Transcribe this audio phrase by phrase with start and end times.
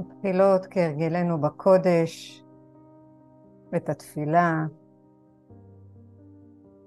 [0.00, 2.44] מתחילות כהרגלנו בקודש,
[3.76, 4.64] את התפילה.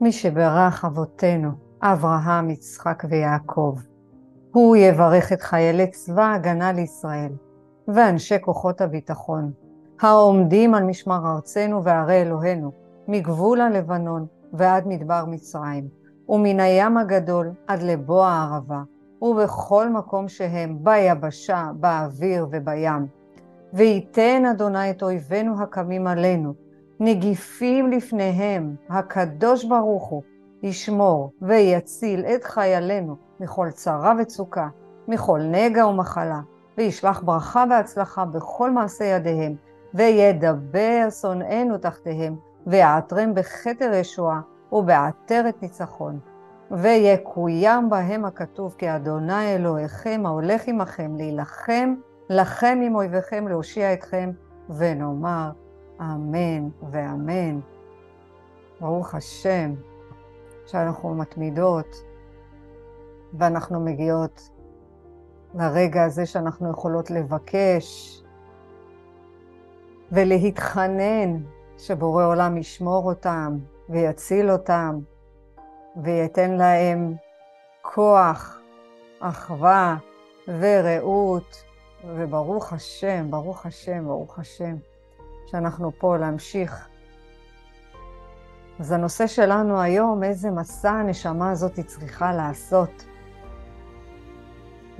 [0.01, 1.49] מי שברך אבותינו,
[1.81, 3.76] אברהם, יצחק ויעקב,
[4.51, 7.31] הוא יברך את חיילי צבא ההגנה לישראל
[7.87, 9.51] ואנשי כוחות הביטחון,
[10.01, 12.72] העומדים על משמר ארצנו וערי אלוהינו,
[13.08, 15.87] מגבול הלבנון ועד מדבר מצרים,
[16.30, 18.82] ומן הים הגדול עד לבוא הערבה,
[19.23, 23.08] ובכל מקום שהם, ביבשה, באוויר ובים.
[23.73, 26.54] וייתן אדוני את אויבינו הקמים עלינו,
[26.99, 30.23] נגיפים לפניהם, הקדוש ברוך הוא,
[30.63, 34.68] ישמור ויציל את חיילינו מכל צרה וצוקה,
[35.08, 36.40] מכל נגע ומחלה,
[36.77, 39.55] וישלח ברכה והצלחה בכל מעשה ידיהם,
[39.94, 42.35] וידבר שונאינו תחתיהם,
[42.68, 46.33] ויעטרם בכתר ישועה ובעטרת ניצחון.
[46.73, 51.93] ויקוים בהם הכתוב כי אדוני אלוהיכם ההולך עמכם להילחם
[52.29, 54.32] לכם עם אויביכם להושיע אתכם
[54.70, 55.51] ונאמר
[56.01, 57.60] אמן ואמן.
[58.82, 59.74] ברוך השם
[60.66, 62.04] שאנחנו מתמידות
[63.34, 64.49] ואנחנו מגיעות
[65.55, 68.21] לרגע הזה שאנחנו יכולות לבקש
[70.11, 71.38] ולהתחנן
[71.77, 73.57] שבורא עולם ישמור אותם
[73.89, 74.99] ויציל אותם
[76.02, 77.16] וייתן להם
[77.81, 78.59] כוח,
[79.19, 79.97] אחווה
[80.47, 81.63] ורעות,
[82.08, 84.75] וברוך השם, ברוך השם, ברוך השם,
[85.45, 86.88] שאנחנו פה להמשיך.
[88.80, 93.05] אז הנושא שלנו היום, איזה מסע הנשמה הזאת צריכה לעשות.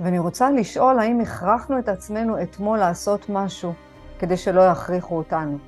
[0.00, 3.72] ואני רוצה לשאול האם הכרחנו את עצמנו אתמול לעשות משהו
[4.18, 5.58] כדי שלא יכריחו אותנו.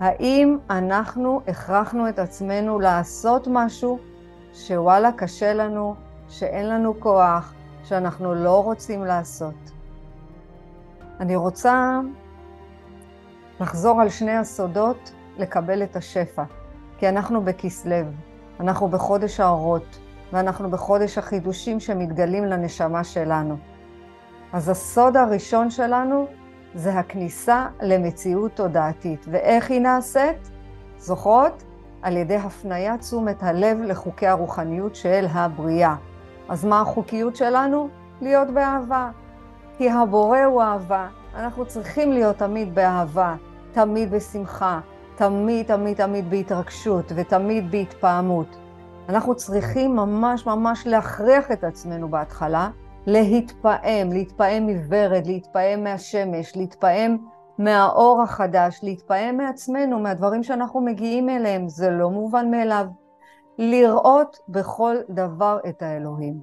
[0.00, 3.98] האם אנחנו הכרחנו את עצמנו לעשות משהו
[4.56, 5.94] שוואלה קשה לנו,
[6.28, 7.54] שאין לנו כוח,
[7.84, 9.70] שאנחנו לא רוצים לעשות.
[11.20, 12.00] אני רוצה
[13.60, 16.44] לחזור על שני הסודות לקבל את השפע,
[16.98, 18.06] כי אנחנו בכסלו,
[18.60, 19.98] אנחנו בחודש האורות,
[20.32, 23.56] ואנחנו בחודש החידושים שמתגלים לנשמה שלנו.
[24.52, 26.26] אז הסוד הראשון שלנו
[26.74, 29.26] זה הכניסה למציאות תודעתית.
[29.30, 30.50] ואיך היא נעשית?
[30.98, 31.64] זוכרות?
[32.06, 35.94] על ידי הפניית תשומת הלב לחוקי הרוחניות של הבריאה.
[36.48, 37.88] אז מה החוקיות שלנו?
[38.20, 39.10] להיות באהבה.
[39.78, 41.08] כי הבורא הוא אהבה.
[41.34, 43.34] אנחנו צריכים להיות תמיד באהבה,
[43.72, 44.80] תמיד בשמחה,
[45.16, 48.56] תמיד תמיד תמיד בהתרגשות ותמיד בהתפעמות.
[49.08, 52.70] אנחנו צריכים ממש ממש להכריח את עצמנו בהתחלה
[53.06, 57.16] להתפעם, להתפעם מוורד, להתפעם מהשמש, להתפעם
[57.58, 62.86] מהאור החדש, להתפעם מעצמנו, מהדברים שאנחנו מגיעים אליהם, זה לא מובן מאליו.
[63.58, 66.40] לראות בכל דבר את האלוהים.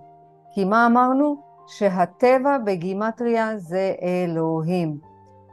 [0.53, 1.35] כי מה אמרנו?
[1.67, 4.97] שהטבע בגימטריה זה אלוהים.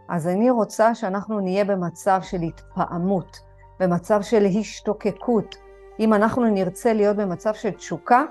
[0.09, 3.41] אז אני רוצה שאנחנו נהיה במצב של התפעמות,
[3.81, 5.56] במצב של השתוקקות.
[6.00, 8.25] אם אנחנו נרצה להיות במצב של תשוקה,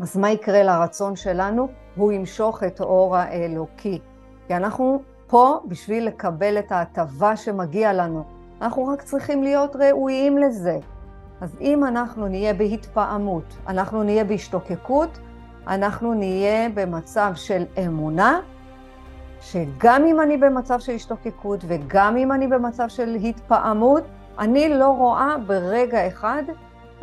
[0.00, 1.68] אז מה יקרה לרצון שלנו?
[1.96, 4.00] הוא ימשוך את אור האלוקי.
[4.46, 8.24] כי אנחנו פה בשביל לקבל את ההטבה שמגיע לנו.
[8.62, 10.78] אנחנו רק צריכים להיות ראויים לזה.
[11.40, 15.18] אז אם אנחנו נהיה בהתפעמות, אנחנו נהיה בהשתוקקות,
[15.66, 18.40] אנחנו נהיה במצב של אמונה,
[19.40, 24.02] שגם אם אני במצב של השתוקקות וגם אם אני במצב של התפעמות,
[24.38, 26.42] אני לא רואה ברגע אחד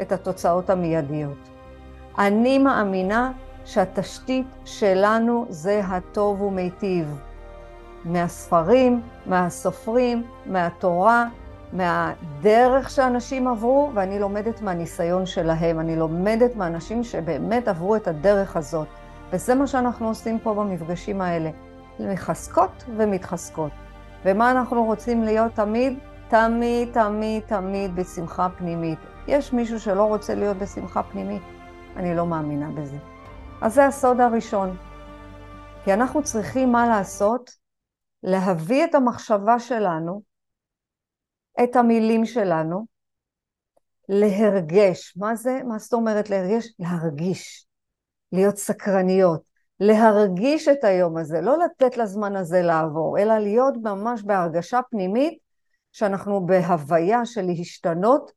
[0.02, 1.50] את התוצאות המיידיות.
[2.18, 3.32] אני מאמינה
[3.66, 7.27] שהתשתית שלנו זה הטוב ומיטיב.
[8.06, 11.28] מהספרים, מהסופרים, מהתורה,
[11.74, 15.80] מהדרך שאנשים עברו, ואני לומדת מהניסיון שלהם.
[15.80, 18.88] אני לומדת מאנשים שבאמת עברו את הדרך הזאת.
[19.32, 21.50] וזה מה שאנחנו עושים פה במפגשים האלה.
[22.00, 23.72] מחזקות ומתחזקות.
[24.26, 26.00] ומה אנחנו רוצים להיות תמיד?
[26.28, 29.00] תמיד, תמיד, תמיד בשמחה פנימית.
[29.28, 31.42] יש מישהו שלא רוצה להיות בשמחה פנימית?
[31.96, 32.98] אני לא מאמינה בזה.
[33.62, 34.76] אז זה הסוד הראשון.
[35.84, 37.67] כי אנחנו צריכים מה לעשות?
[38.28, 40.22] להביא את המחשבה שלנו,
[41.64, 42.86] את המילים שלנו,
[44.10, 45.14] להרגש.
[45.18, 45.60] מה זה?
[45.68, 46.68] מה זאת אומרת להרגש?
[46.80, 47.66] להרגיש,
[48.32, 49.42] להיות סקרניות,
[49.80, 55.40] להרגיש את היום הזה, לא לתת לזמן הזה לעבור, אלא להיות ממש בהרגשה פנימית
[55.92, 58.32] שאנחנו בהוויה של להשתנות,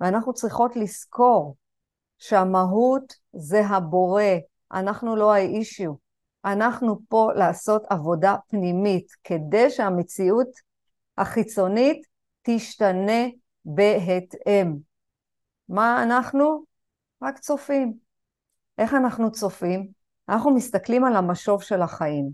[0.00, 1.56] ואנחנו צריכות לזכור
[2.18, 4.22] שהמהות זה הבורא,
[4.72, 6.05] אנחנו לא האישיו.
[6.46, 10.48] אנחנו פה לעשות עבודה פנימית, כדי שהמציאות
[11.18, 12.06] החיצונית
[12.42, 13.22] תשתנה
[13.64, 14.76] בהתאם.
[15.68, 16.64] מה אנחנו?
[17.22, 17.94] רק צופים.
[18.78, 19.88] איך אנחנו צופים?
[20.28, 22.30] אנחנו מסתכלים על המשוב של החיים.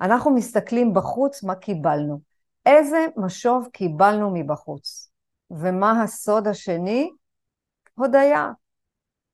[0.00, 2.20] אנחנו מסתכלים בחוץ מה קיבלנו.
[2.66, 5.10] איזה משוב קיבלנו מבחוץ.
[5.50, 7.10] ומה הסוד השני?
[7.94, 8.50] הודיה.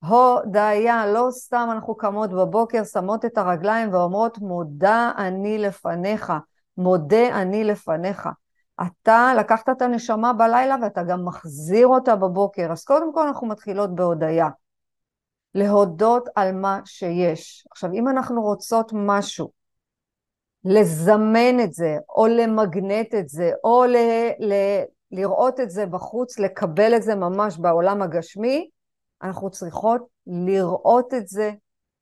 [0.06, 6.32] הודיה, לא סתם אנחנו קמות בבוקר, שמות את הרגליים ואומרות, מודה אני לפניך,
[6.76, 8.28] מודה אני לפניך.
[8.86, 12.72] אתה לקחת את הנשמה בלילה ואתה גם מחזיר אותה בבוקר.
[12.72, 14.48] אז קודם כל אנחנו מתחילות בהודיה.
[15.54, 17.66] להודות על מה שיש.
[17.70, 19.50] עכשיו, אם אנחנו רוצות משהו,
[20.64, 23.96] לזמן את זה, או למגנט את זה, או ל,
[24.38, 24.52] ל,
[25.12, 28.68] לראות את זה בחוץ, לקבל את זה ממש בעולם הגשמי,
[29.22, 31.52] אנחנו צריכות לראות את זה,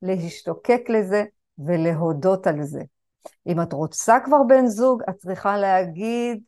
[0.01, 1.23] להשתוקק לזה
[1.59, 2.81] ולהודות על זה.
[3.47, 6.43] אם את רוצה כבר בן זוג, את צריכה להגיד,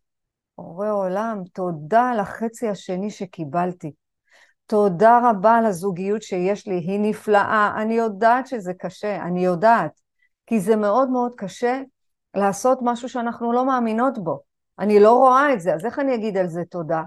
[0.57, 3.91] בורא עולם, תודה על החצי השני שקיבלתי.
[4.65, 7.73] תודה רבה על הזוגיות שיש לי, היא נפלאה.
[7.81, 9.91] אני יודעת שזה קשה, אני יודעת.
[10.45, 11.81] כי זה מאוד מאוד קשה
[12.35, 14.39] לעשות משהו שאנחנו לא מאמינות בו.
[14.79, 17.03] אני לא רואה את זה, אז איך אני אגיד על זה תודה?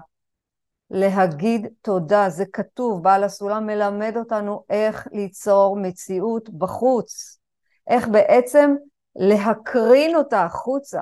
[0.95, 7.39] להגיד תודה, זה כתוב, בעל הסולם מלמד אותנו איך ליצור מציאות בחוץ,
[7.87, 8.75] איך בעצם
[9.15, 11.01] להקרין אותה החוצה,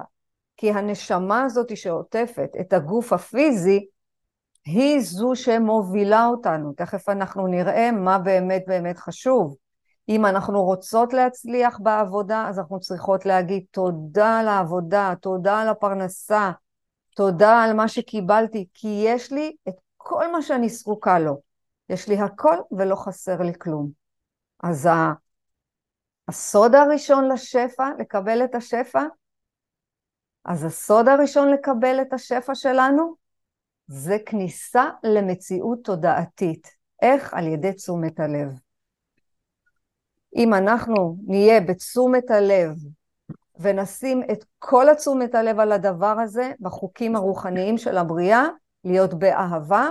[0.58, 3.86] כי הנשמה הזאת שעוטפת את הגוף הפיזי,
[4.66, 6.74] היא זו שמובילה אותנו.
[6.74, 9.56] תכף אנחנו נראה מה באמת באמת חשוב.
[10.10, 16.52] אם אנחנו רוצות להצליח בעבודה, אז אנחנו צריכות להגיד תודה על העבודה, תודה על הפרנסה,
[17.16, 21.42] תודה על מה שקיבלתי, כי יש לי את כל מה שאני זקוקה לו.
[21.90, 23.92] יש לי הכל ולא חסר לי כלום.
[24.64, 24.90] אז
[26.28, 29.04] הסוד הראשון לשפע, לקבל את השפע,
[30.46, 33.16] אז הסוד הראשון לקבל את השפע שלנו,
[33.88, 36.68] זה כניסה למציאות תודעתית.
[37.02, 37.34] איך?
[37.34, 38.60] על ידי תשומת הלב.
[40.36, 42.76] אם אנחנו נהיה בתשומת הלב
[43.62, 48.48] ונשים את כל התשומת הלב על הדבר הזה בחוקים הרוחניים של הבריאה,
[48.84, 49.90] להיות באהבה,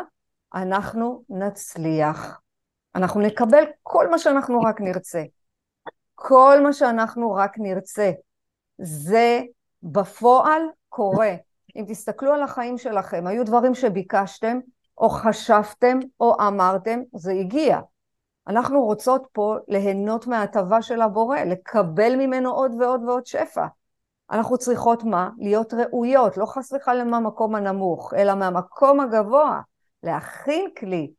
[0.55, 2.41] אנחנו נצליח.
[2.95, 5.23] אנחנו נקבל כל מה שאנחנו רק נרצה.
[6.15, 8.13] כל מה שאנחנו רק נרצה.
[8.79, 9.41] זה
[9.83, 11.35] בפועל קורה.
[11.77, 14.59] אם תסתכלו על החיים שלכם, היו דברים שביקשתם,
[14.99, 17.81] או חשבתם, או אמרתם, זה הגיע.
[18.51, 23.67] אנחנו רוצות פה ליהנות מההטבה של הבורא, לקבל ממנו עוד ועוד ועוד שפע.
[24.31, 25.31] אנחנו צריכות מה?
[25.39, 29.61] להיות ראויות, לא חס וחלילה מהמקום הנמוך, אלא מהמקום הגבוה,
[30.03, 31.13] להכין כלי.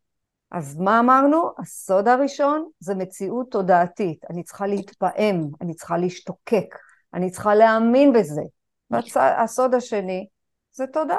[0.52, 1.52] אז מה אמרנו?
[1.58, 4.26] הסוד הראשון זה מציאות תודעתית.
[4.30, 6.76] אני צריכה להתפעם, אני צריכה להשתוקק,
[7.14, 8.42] אני צריכה להאמין בזה.
[8.90, 10.28] והסוד השני
[10.72, 11.18] זה תודה.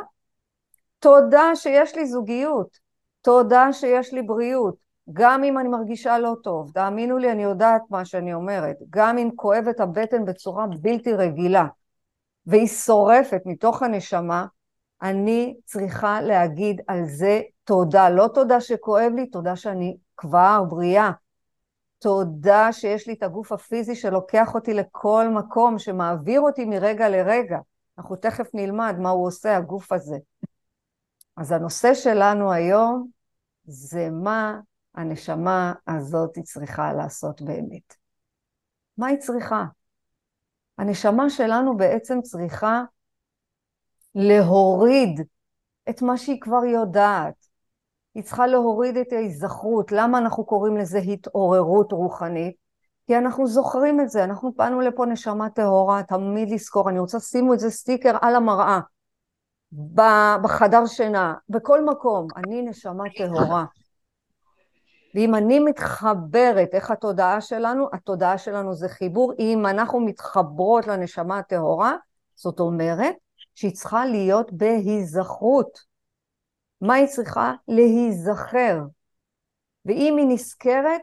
[0.98, 2.78] תודה שיש לי זוגיות,
[3.20, 4.76] תודה שיש לי בריאות,
[5.12, 9.30] גם אם אני מרגישה לא טוב, תאמינו לי, אני יודעת מה שאני אומרת, גם אם
[9.36, 11.66] כואבת הבטן בצורה בלתי רגילה,
[12.46, 14.46] והיא שורפת מתוך הנשמה,
[15.02, 18.08] אני צריכה להגיד על זה תודה.
[18.08, 21.10] לא תודה שכואב לי, תודה שאני כבר בריאה.
[21.98, 27.58] תודה שיש לי את הגוף הפיזי שלוקח אותי לכל מקום, שמעביר אותי מרגע לרגע.
[27.98, 30.16] אנחנו תכף נלמד מה הוא עושה, הגוף הזה.
[31.36, 33.08] אז הנושא שלנו היום
[33.64, 34.60] זה מה
[34.94, 37.94] הנשמה הזאת היא צריכה לעשות באמת.
[38.98, 39.64] מה היא צריכה?
[40.78, 42.82] הנשמה שלנו בעצם צריכה
[44.14, 45.20] להוריד
[45.90, 47.46] את מה שהיא כבר יודעת.
[48.14, 49.92] היא צריכה להוריד את ההיזכרות.
[49.92, 52.62] למה אנחנו קוראים לזה התעוררות רוחנית?
[53.06, 57.54] כי אנחנו זוכרים את זה, אנחנו באנו לפה נשמה טהורה, תמיד לזכור, אני רוצה שימו
[57.54, 58.80] את זה סטיקר על המראה,
[60.42, 63.64] בחדר שינה, בכל מקום, אני נשמה טהורה.
[65.14, 67.88] ואם אני מתחברת, איך התודעה שלנו?
[67.92, 69.32] התודעה שלנו זה חיבור.
[69.38, 71.96] אם אנחנו מתחברות לנשמה הטהורה,
[72.34, 73.14] זאת אומרת
[73.54, 75.78] שהיא צריכה להיות בהיזכרות.
[76.80, 77.52] מה היא צריכה?
[77.68, 78.78] להיזכר.
[79.84, 81.00] ואם היא נזכרת,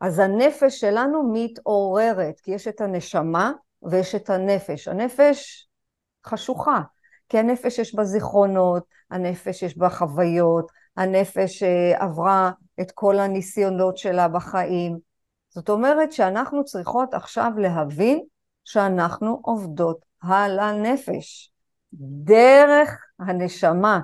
[0.00, 4.88] אז הנפש שלנו מתעוררת, כי יש את הנשמה ויש את הנפש.
[4.88, 5.68] הנפש
[6.26, 6.80] חשוכה,
[7.28, 13.98] כי הנפש יש בה זיכרונות, הנפש יש בה חוויות, הנפש אה, עברה את כל הניסיונות
[13.98, 14.98] שלה בחיים.
[15.48, 18.24] זאת אומרת שאנחנו צריכות עכשיו להבין
[18.64, 21.52] שאנחנו עובדות על הנפש,
[22.24, 24.00] דרך הנשמה.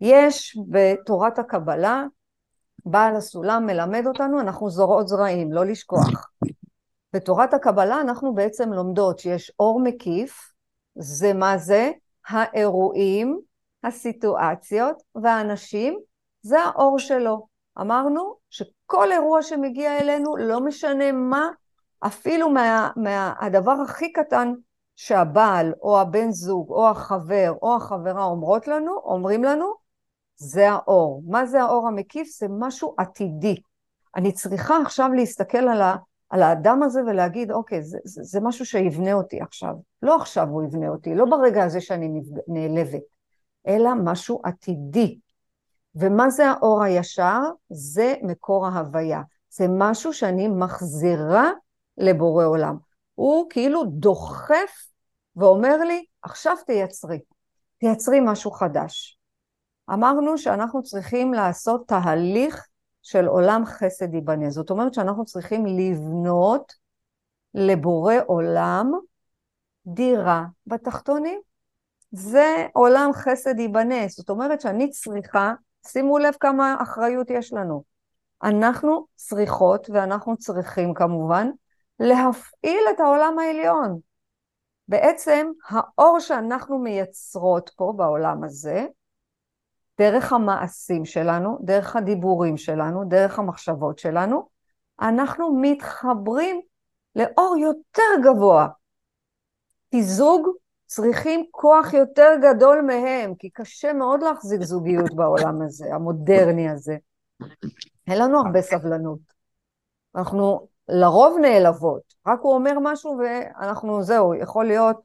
[0.00, 2.04] יש בתורת הקבלה,
[2.86, 6.30] בעל הסולם מלמד אותנו, אנחנו זורעות זרעים, לא לשכוח.
[7.12, 10.52] בתורת הקבלה אנחנו בעצם לומדות שיש אור מקיף,
[10.94, 11.90] זה מה זה?
[12.28, 13.40] האירועים,
[13.84, 15.98] הסיטואציות והאנשים,
[16.42, 17.46] זה האור שלו.
[17.80, 21.48] אמרנו שכל אירוע שמגיע אלינו, לא משנה מה,
[22.00, 24.52] אפילו מה, מהדבר הכי קטן
[24.96, 29.72] שהבעל או הבן זוג או החבר או החברה אומרות לנו, אומרים לנו,
[30.36, 31.22] זה האור.
[31.26, 32.28] מה זה האור המקיף?
[32.38, 33.56] זה משהו עתידי.
[34.16, 35.96] אני צריכה עכשיו להסתכל על, ה,
[36.30, 39.74] על האדם הזה ולהגיד, אוקיי, זה, זה, זה משהו שיבנה אותי עכשיו.
[40.02, 43.02] לא עכשיו הוא יבנה אותי, לא ברגע הזה שאני נעלבת,
[43.68, 45.18] אלא משהו עתידי.
[45.98, 47.40] ומה זה האור הישר?
[47.70, 49.22] זה מקור ההוויה.
[49.50, 51.50] זה משהו שאני מחזירה
[51.98, 52.76] לבורא עולם.
[53.14, 54.88] הוא כאילו דוחף
[55.36, 57.18] ואומר לי, עכשיו תייצרי,
[57.78, 59.18] תייצרי משהו חדש.
[59.92, 62.68] אמרנו שאנחנו צריכים לעשות תהליך
[63.02, 64.50] של עולם חסד ייבנה.
[64.50, 66.72] זאת אומרת שאנחנו צריכים לבנות
[67.54, 68.92] לבורא עולם
[69.86, 71.40] דירה בתחתונים.
[72.12, 74.08] זה עולם חסד ייבנה.
[74.08, 75.52] זאת אומרת שאני צריכה,
[75.86, 77.82] שימו לב כמה אחריות יש לנו.
[78.42, 81.50] אנחנו צריכות, ואנחנו צריכים כמובן,
[82.00, 83.98] להפעיל את העולם העליון.
[84.88, 88.86] בעצם האור שאנחנו מייצרות פה בעולם הזה,
[89.98, 94.48] דרך המעשים שלנו, דרך הדיבורים שלנו, דרך המחשבות שלנו,
[95.00, 96.60] אנחנו מתחברים
[97.16, 98.68] לאור יותר גבוה.
[99.90, 100.48] כי זוג
[100.88, 106.96] צריכים כוח יותר גדול מהם, כי קשה מאוד להחזיק זוגיות בעולם הזה, המודרני הזה.
[108.06, 109.18] אין לנו הרבה סבלנות.
[110.16, 115.00] אנחנו לרוב נעלבות, רק הוא אומר משהו ואנחנו, זהו, יכול להיות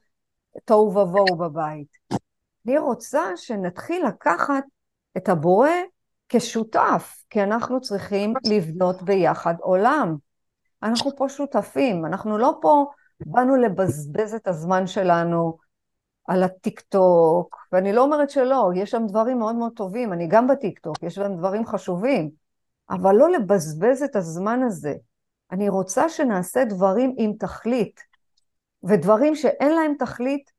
[0.64, 1.88] תוהו ובוהו בבית.
[2.66, 4.64] אני רוצה שנתחיל לקחת
[5.16, 5.68] את הבורא
[6.28, 10.16] כשותף, כי אנחנו צריכים לבנות ביחד עולם.
[10.82, 12.86] אנחנו פה שותפים, אנחנו לא פה
[13.20, 15.63] באנו לבזבז את הזמן שלנו
[16.26, 21.02] על הטיקטוק, ואני לא אומרת שלא, יש שם דברים מאוד מאוד טובים, אני גם בטיקטוק,
[21.02, 22.30] יש שם דברים חשובים,
[22.90, 24.94] אבל לא לבזבז את הזמן הזה.
[25.52, 28.00] אני רוצה שנעשה דברים עם תכלית,
[28.82, 30.50] ודברים שאין להם תכלית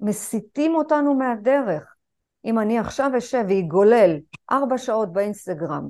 [0.00, 1.94] מסיטים אותנו מהדרך.
[2.44, 4.16] אם אני עכשיו אשב ואגולל
[4.52, 5.88] ארבע שעות באינסטגרם,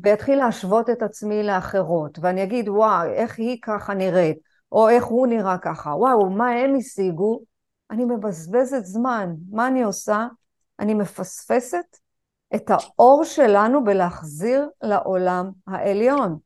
[0.00, 4.38] ואתחיל להשוות את עצמי לאחרות, ואני אגיד, וואי, איך היא ככה נראית,
[4.72, 7.40] או איך הוא נראה ככה, וואו, מה הם השיגו,
[7.90, 9.34] אני מבזבזת זמן.
[9.50, 10.26] מה אני עושה?
[10.80, 11.96] אני מפספסת
[12.54, 16.38] את האור שלנו בלהחזיר לעולם העליון.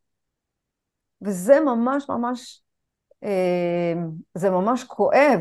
[1.22, 2.62] וזה ממש ממש,
[3.24, 3.92] אה,
[4.34, 5.40] זה ממש כואב,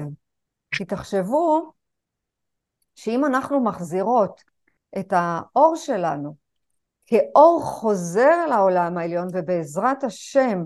[0.72, 1.72] כי תחשבו
[2.96, 4.42] שאם אנחנו מחזירות
[5.00, 6.36] את האור שלנו
[7.06, 10.64] כאור חוזר לעולם העליון, ובעזרת השם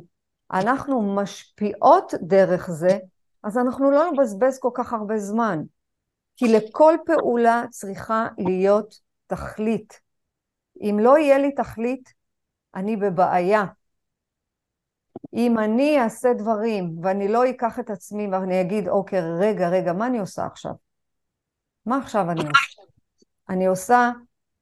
[0.53, 2.97] אנחנו משפיעות דרך זה,
[3.45, 5.61] אז אנחנו לא נבזבז כל כך הרבה זמן.
[6.35, 10.01] כי לכל פעולה צריכה להיות תכלית.
[10.81, 12.13] אם לא יהיה לי תכלית,
[12.75, 13.63] אני בבעיה.
[15.33, 20.07] אם אני אעשה דברים ואני לא אקח את עצמי ואני אגיד, אוקיי, רגע, רגע, מה
[20.07, 20.73] אני עושה עכשיו?
[21.85, 22.81] מה עכשיו אני עושה?
[23.49, 24.11] אני עושה,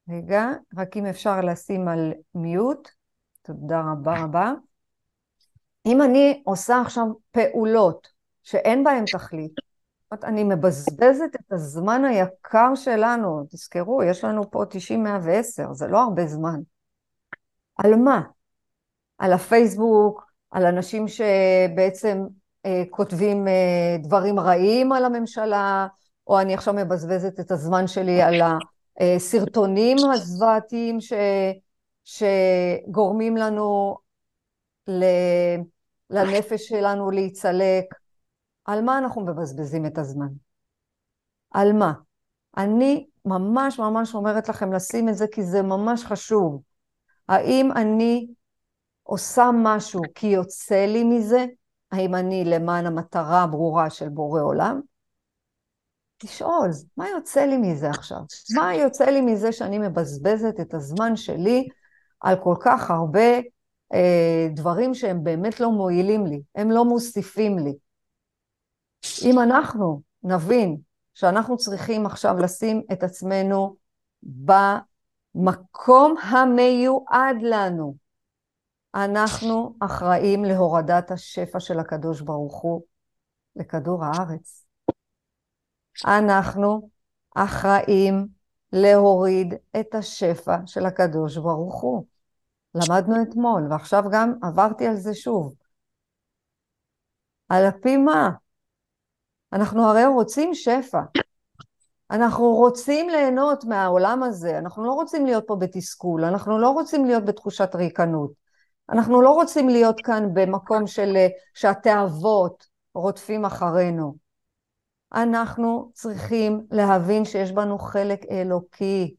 [0.10, 0.48] רגע,
[0.78, 2.90] רק אם אפשר לשים על מיוט,
[3.42, 4.54] תודה רבה רבה.
[5.86, 8.13] אם אני עושה עכשיו פעולות
[8.44, 9.52] שאין בהן תכלית,
[10.24, 16.60] אני מבזבזת את הזמן היקר שלנו, תזכרו, יש לנו פה 90-110, זה לא הרבה זמן.
[17.78, 18.22] על מה?
[19.18, 22.24] על הפייסבוק, על אנשים שבעצם
[22.66, 25.88] אה, כותבים אה, דברים רעים על הממשלה,
[26.28, 28.42] או אני עכשיו מבזבזת את הזמן שלי על
[29.00, 31.14] הסרטונים הזוועתיים ש,
[32.04, 33.98] שגורמים לנו
[34.88, 35.04] ל,
[36.10, 38.03] לנפש שלנו להיצלק.
[38.66, 40.28] על מה אנחנו מבזבזים את הזמן?
[41.52, 41.94] על מה?
[42.58, 46.62] אני ממש ממש אומרת לכם לשים את זה כי זה ממש חשוב.
[47.30, 48.28] האם אני
[49.04, 51.46] עושה משהו כי יוצא לי מזה?
[51.92, 54.82] האם אני למען המטרה הברורה של בורא עולם?
[56.24, 58.20] לשאול, מה יוצא לי מזה עכשיו?
[58.56, 61.68] מה יוצא לי מזה שאני מבזבזת את הזמן שלי
[62.22, 63.40] על כל כך הרבה
[63.94, 67.74] אה, דברים שהם באמת לא מועילים לי, הם לא מוסיפים לי.
[69.24, 70.78] אם אנחנו נבין
[71.14, 73.76] שאנחנו צריכים עכשיו לשים את עצמנו
[75.36, 77.96] במקום המיועד לנו,
[78.96, 82.82] אנחנו אחראים להורדת השפע של הקדוש ברוך הוא
[83.56, 84.66] לכדור הארץ.
[86.06, 86.90] אנחנו
[87.36, 88.28] אחראים
[88.74, 92.06] להוריד את השפע של הקדוש ברוך הוא.
[92.76, 95.56] למדנו אתמול, ועכשיו גם עברתי על זה שוב.
[97.50, 98.30] על פי מה?
[99.54, 101.02] אנחנו הרי רוצים שפע.
[102.12, 107.26] אנחנו רוצים ליהנות מהעולם הזה, אנחנו לא רוצים להיות פה בתסכול, אנחנו לא רוצים להיות
[107.26, 108.32] בתחושת ריקנות.
[108.90, 111.18] אנחנו לא רוצים להיות כאן במקום של
[111.54, 114.16] שהתאוות רודפים אחרינו.
[115.14, 119.16] אנחנו צריכים להבין שיש בנו חלק אלוקי.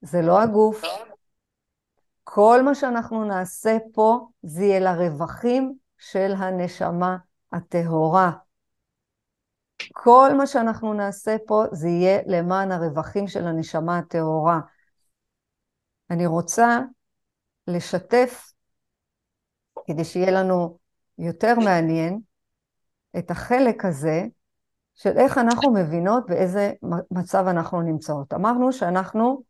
[0.00, 0.82] זה לא הגוף.
[2.24, 7.16] כל מה שאנחנו נעשה פה זה יהיה לרווחים של הנשמה
[7.52, 8.30] הטהורה.
[9.92, 14.60] כל מה שאנחנו נעשה פה זה יהיה למען הרווחים של הנשמה הטהורה.
[16.10, 16.80] אני רוצה
[17.66, 18.52] לשתף,
[19.86, 20.78] כדי שיהיה לנו
[21.18, 22.20] יותר מעניין,
[23.18, 24.26] את החלק הזה
[24.94, 26.72] של איך אנחנו מבינות באיזה
[27.10, 28.34] מצב אנחנו נמצאות.
[28.34, 29.42] אמרנו שאנחנו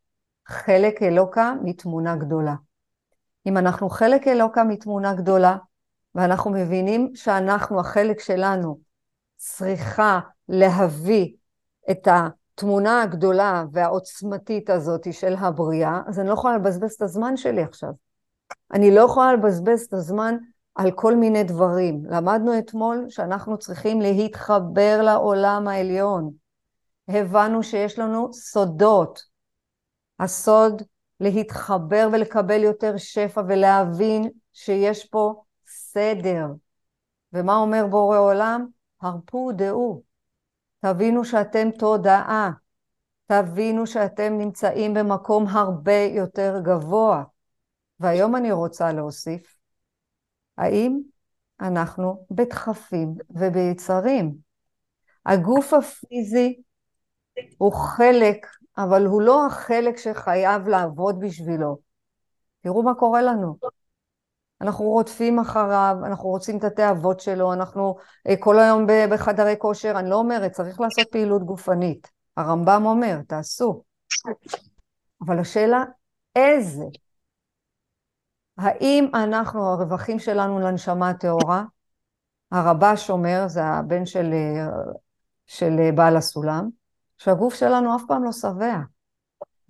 [0.49, 2.55] חלק אלוקה מתמונה גדולה.
[3.47, 5.57] אם אנחנו חלק אלוקה מתמונה גדולה,
[6.15, 8.79] ואנחנו מבינים שאנחנו, החלק שלנו,
[9.37, 11.35] צריכה להביא
[11.91, 17.63] את התמונה הגדולה והעוצמתית הזאת של הבריאה, אז אני לא יכולה לבזבז את הזמן שלי
[17.63, 17.91] עכשיו.
[18.73, 20.37] אני לא יכולה לבזבז את הזמן
[20.75, 22.03] על כל מיני דברים.
[22.05, 26.31] למדנו אתמול שאנחנו צריכים להתחבר לעולם העליון.
[27.09, 29.23] הבנו שיש לנו סודות.
[30.21, 30.83] הסוד
[31.21, 36.47] להתחבר ולקבל יותר שפע ולהבין שיש פה סדר.
[37.33, 38.67] ומה אומר בורא עולם?
[39.01, 40.03] הרפו דעו.
[40.81, 42.51] תבינו שאתם תודעה.
[43.27, 47.25] תבינו שאתם נמצאים במקום הרבה יותר גבוה.
[48.01, 49.59] והיום אני רוצה להוסיף,
[50.59, 51.01] האם
[51.61, 54.35] אנחנו בדחפים וביצרים?
[55.27, 56.63] הגוף הפיזי
[57.59, 58.47] הוא חלק,
[58.79, 61.79] אבל הוא לא החלק שחייב לעבוד בשבילו.
[62.61, 63.57] תראו מה קורה לנו.
[64.61, 67.97] אנחנו רודפים אחריו, אנחנו רוצים את התאוות שלו, אנחנו
[68.29, 72.11] אה, כל היום בחדרי כושר, אני לא אומרת, צריך לעשות פעילות גופנית.
[72.37, 73.83] הרמב"ם אומר, תעשו.
[75.27, 75.85] אבל השאלה,
[76.37, 76.85] איזה?
[78.59, 81.65] האם אנחנו, הרווחים שלנו לנשמה הטהורה,
[82.51, 84.67] הרבש אומר, זה הבן של, אה,
[85.47, 86.69] של אה, בעל הסולם,
[87.19, 88.79] שהגוף שלנו אף פעם לא שבע.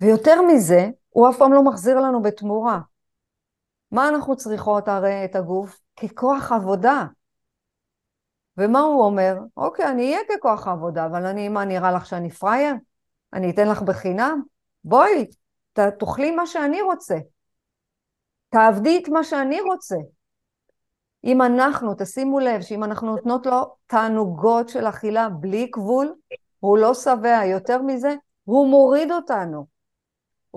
[0.01, 2.79] ויותר מזה, הוא אף פעם לא מחזיר לנו בתמורה.
[3.91, 5.79] מה אנחנו צריכות הרי את הגוף?
[5.99, 7.05] ככוח עבודה.
[8.57, 9.35] ומה הוא אומר?
[9.57, 12.75] אוקיי, אני אהיה ככוח עבודה, אבל אני, מה, נראה לך שאני פראייר?
[13.33, 14.41] אני אתן לך בחינם?
[14.83, 15.25] בואי,
[15.73, 17.17] ת, תאכלי מה שאני רוצה.
[18.49, 19.95] תעבדי את מה שאני רוצה.
[21.23, 26.13] אם אנחנו, תשימו לב, שאם אנחנו נותנות לו תענוגות של אכילה בלי גבול,
[26.59, 27.45] הוא לא שבע.
[27.45, 29.76] יותר מזה, הוא מוריד אותנו.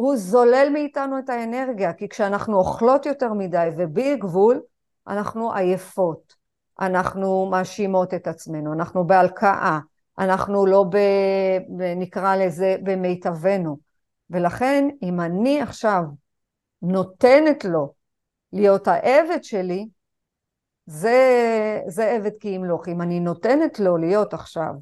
[0.00, 4.60] הוא זולל מאיתנו את האנרגיה, כי כשאנחנו אוכלות יותר מדי ובלי גבול,
[5.08, 6.34] אנחנו עייפות,
[6.80, 9.78] אנחנו מאשימות את עצמנו, אנחנו בהלקאה,
[10.18, 10.96] אנחנו לא ב...
[11.96, 13.78] נקרא לזה במיטבנו.
[14.30, 16.02] ולכן, אם אני עכשיו
[16.82, 17.92] נותנת לו
[18.52, 19.88] להיות העבד שלי,
[20.86, 22.88] זה, זה עבד כי ימלוך.
[22.88, 24.72] אם אני נותנת לו להיות עכשיו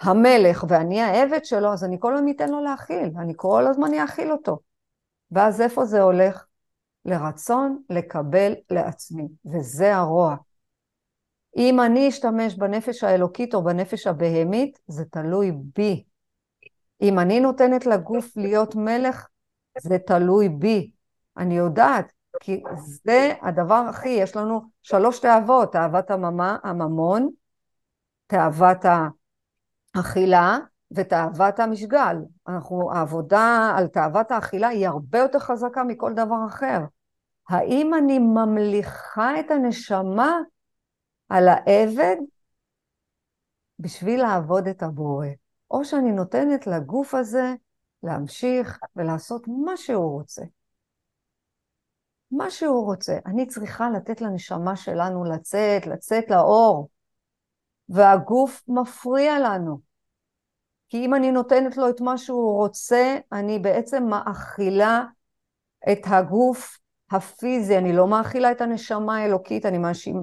[0.00, 4.32] המלך ואני העבד שלו, אז אני כל הזמן אתן לו להכיל, אני כל הזמן אאכיל
[4.32, 4.58] אותו.
[5.30, 6.44] ואז איפה זה הולך?
[7.04, 10.36] לרצון לקבל לעצמי, וזה הרוע.
[11.56, 16.04] אם אני אשתמש בנפש האלוקית או בנפש הבהמית, זה תלוי בי.
[17.02, 19.28] אם אני נותנת לגוף להיות מלך,
[19.78, 20.90] זה תלוי בי.
[21.36, 22.62] אני יודעת, כי
[23.04, 27.30] זה הדבר הכי, יש לנו שלוש תאוות, תאוות הממה, הממון,
[28.26, 28.84] תאוות
[29.96, 30.58] האכילה
[30.90, 32.16] ותאוות המשגל.
[32.48, 36.78] אנחנו, העבודה על תאוות האכילה היא הרבה יותר חזקה מכל דבר אחר.
[37.48, 40.38] האם אני ממליכה את הנשמה
[41.28, 42.16] על העבד
[43.78, 45.26] בשביל לעבוד את הבורא,
[45.70, 47.54] או שאני נותנת לגוף הזה
[48.02, 50.42] להמשיך ולעשות מה שהוא רוצה.
[52.30, 53.18] מה שהוא רוצה.
[53.26, 56.88] אני צריכה לתת לנשמה שלנו לצאת, לצאת לאור,
[57.88, 59.85] והגוף מפריע לנו.
[60.88, 65.04] כי אם אני נותנת לו את מה שהוא רוצה, אני בעצם מאכילה
[65.92, 66.78] את הגוף
[67.10, 69.78] הפיזי, אני לא מאכילה את הנשמה האלוקית, אני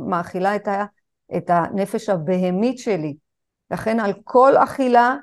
[0.08, 0.86] מאכילה את, ה,
[1.38, 3.16] את הנפש הבהמית שלי.
[3.72, 5.16] לכן על כל אכילה,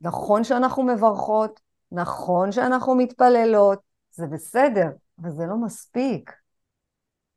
[0.00, 1.60] נכון שאנחנו מברכות,
[1.92, 3.78] נכון שאנחנו מתפללות,
[4.10, 4.88] זה בסדר,
[5.22, 6.32] אבל זה לא מספיק.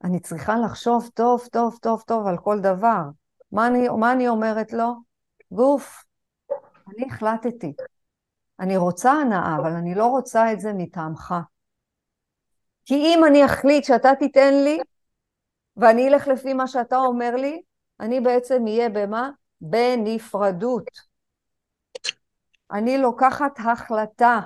[0.03, 3.01] אני צריכה לחשוב טוב, טוב, טוב, טוב על כל דבר.
[3.51, 4.93] מה אני, מה אני אומרת לו?
[5.51, 6.03] גוף,
[6.89, 7.73] אני החלטתי.
[8.59, 11.33] אני רוצה הנאה, אבל אני לא רוצה את זה מטעמך.
[12.85, 14.79] כי אם אני אחליט שאתה תיתן לי,
[15.77, 17.61] ואני אלך לפי מה שאתה אומר לי,
[17.99, 19.29] אני בעצם אהיה במה?
[19.61, 20.89] בנפרדות.
[22.71, 24.39] אני לוקחת החלטה.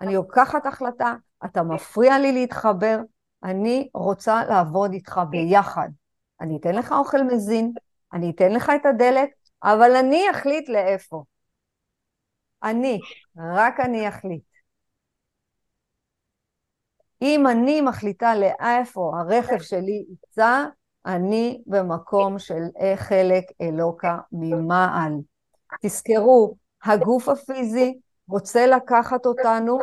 [0.00, 3.00] אני לוקחת החלטה, אתה מפריע לי להתחבר,
[3.44, 5.88] אני רוצה לעבוד איתך ביחד.
[6.40, 7.72] אני אתן לך אוכל מזין,
[8.12, 9.30] אני אתן לך את הדלק,
[9.62, 11.24] אבל אני אחליט לאיפה.
[12.62, 13.00] אני,
[13.36, 14.42] רק אני אחליט.
[17.22, 20.64] אם אני מחליטה לאיפה הרכב שלי ייצא,
[21.06, 22.62] אני במקום של
[22.96, 25.12] חלק אלוקה ממעל.
[25.82, 29.78] תזכרו, הגוף הפיזי רוצה לקחת אותנו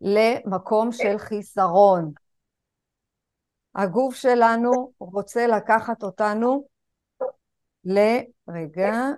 [0.00, 2.12] למקום של חיסרון.
[3.74, 6.64] הגוף שלנו רוצה לקחת אותנו
[7.84, 7.98] ל...
[8.48, 9.10] רגע, אה,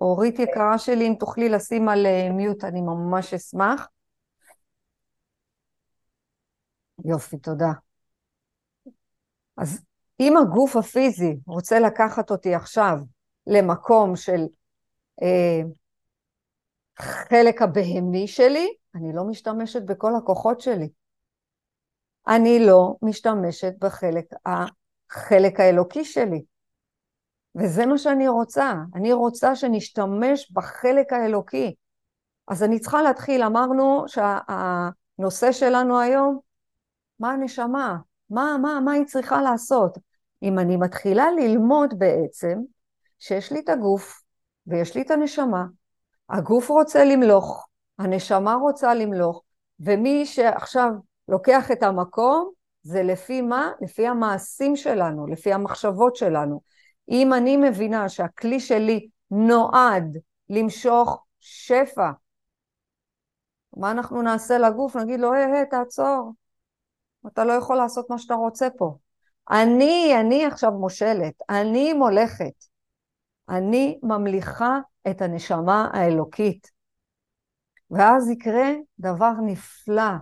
[0.00, 3.88] אורית יקרה שלי, אם תוכלי לשים על מיוט, אה, אני ממש אשמח.
[7.04, 7.72] יופי, תודה.
[9.56, 9.84] אז
[10.20, 12.98] אם הגוף הפיזי רוצה לקחת אותי עכשיו
[13.46, 14.46] למקום של
[15.22, 15.60] אה,
[16.98, 20.88] חלק הבהמי שלי, אני לא משתמשת בכל הכוחות שלי.
[22.28, 26.42] אני לא משתמשת בחלק החלק האלוקי שלי.
[27.56, 28.72] וזה מה שאני רוצה.
[28.94, 31.74] אני רוצה שנשתמש בחלק האלוקי.
[32.48, 36.38] אז אני צריכה להתחיל, אמרנו שהנושא שלנו היום,
[37.20, 37.96] מה הנשמה?
[38.30, 39.98] מה, מה, מה היא צריכה לעשות?
[40.42, 42.58] אם אני מתחילה ללמוד בעצם
[43.18, 44.22] שיש לי את הגוף
[44.66, 45.64] ויש לי את הנשמה,
[46.30, 47.66] הגוף רוצה למלוך,
[47.98, 49.42] הנשמה רוצה למלוך,
[49.80, 50.90] ומי שעכשיו
[51.28, 52.50] לוקח את המקום,
[52.82, 53.70] זה לפי מה?
[53.80, 56.60] לפי המעשים שלנו, לפי המחשבות שלנו.
[57.08, 60.18] אם אני מבינה שהכלי שלי נועד
[60.50, 62.10] למשוך שפע,
[63.76, 64.96] מה אנחנו נעשה לגוף?
[64.96, 66.32] נגיד לו, היי, היי, תעצור.
[67.26, 68.96] אתה לא יכול לעשות מה שאתה רוצה פה.
[69.50, 72.64] אני, אני עכשיו מושלת, אני מולכת.
[73.48, 74.78] אני ממליכה
[75.10, 76.70] את הנשמה האלוקית.
[77.90, 80.12] ואז יקרה דבר נפלא.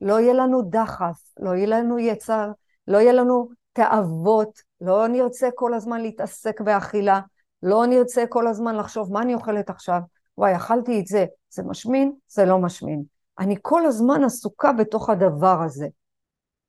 [0.00, 2.50] לא יהיה לנו דחף, לא יהיה לנו יצר,
[2.88, 7.20] לא יהיה לנו תאוות, לא נרצה כל הזמן להתעסק באכילה,
[7.62, 10.00] לא נרצה כל הזמן לחשוב מה אני אוכלת עכשיו,
[10.38, 13.02] וואי, אכלתי את זה, זה משמין, זה לא משמין.
[13.38, 15.86] אני כל הזמן עסוקה בתוך הדבר הזה.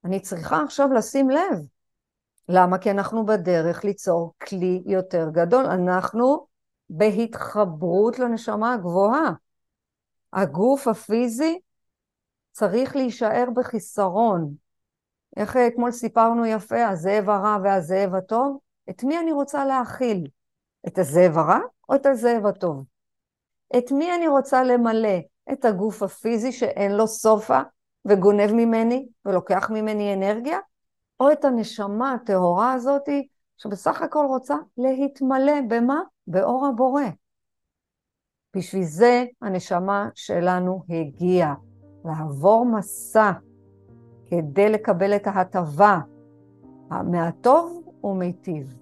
[0.05, 1.59] אני צריכה עכשיו לשים לב.
[2.49, 2.77] למה?
[2.77, 5.65] כי אנחנו בדרך ליצור כלי יותר גדול.
[5.65, 6.47] אנחנו
[6.89, 9.31] בהתחברות לנשמה הגבוהה.
[10.33, 11.59] הגוף הפיזי
[12.51, 14.62] צריך להישאר בחיסרון.
[15.37, 18.57] איך אתמול סיפרנו יפה, הזאב הרע והזאב הטוב?
[18.89, 20.27] את מי אני רוצה להאכיל?
[20.87, 22.83] את הזאב הרע או את הזאב הטוב?
[23.77, 25.19] את מי אני רוצה למלא?
[25.51, 27.61] את הגוף הפיזי שאין לו סופה
[28.05, 30.59] וגונב ממני ולוקח ממני אנרגיה?
[31.19, 36.01] או את הנשמה הטהורה הזאתי שבסך הכל רוצה להתמלא במה?
[36.27, 37.03] באור הבורא.
[38.55, 41.53] בשביל זה הנשמה שלנו הגיעה,
[42.05, 43.31] לעבור מסע
[44.33, 45.99] כדי לקבל את ההטבה
[46.89, 48.77] מהטוב ומיטיב.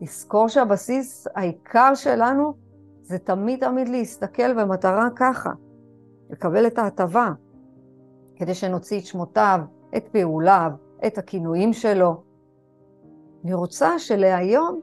[0.00, 2.54] לזכור שהבסיס העיקר שלנו
[3.02, 5.50] זה תמיד תמיד להסתכל במטרה ככה,
[6.30, 7.32] לקבל את ההטבה,
[8.36, 9.60] כדי שנוציא את שמותיו,
[9.96, 10.72] את פעוליו,
[11.06, 12.22] את הכינויים שלו.
[13.44, 14.80] אני רוצה שלהיום,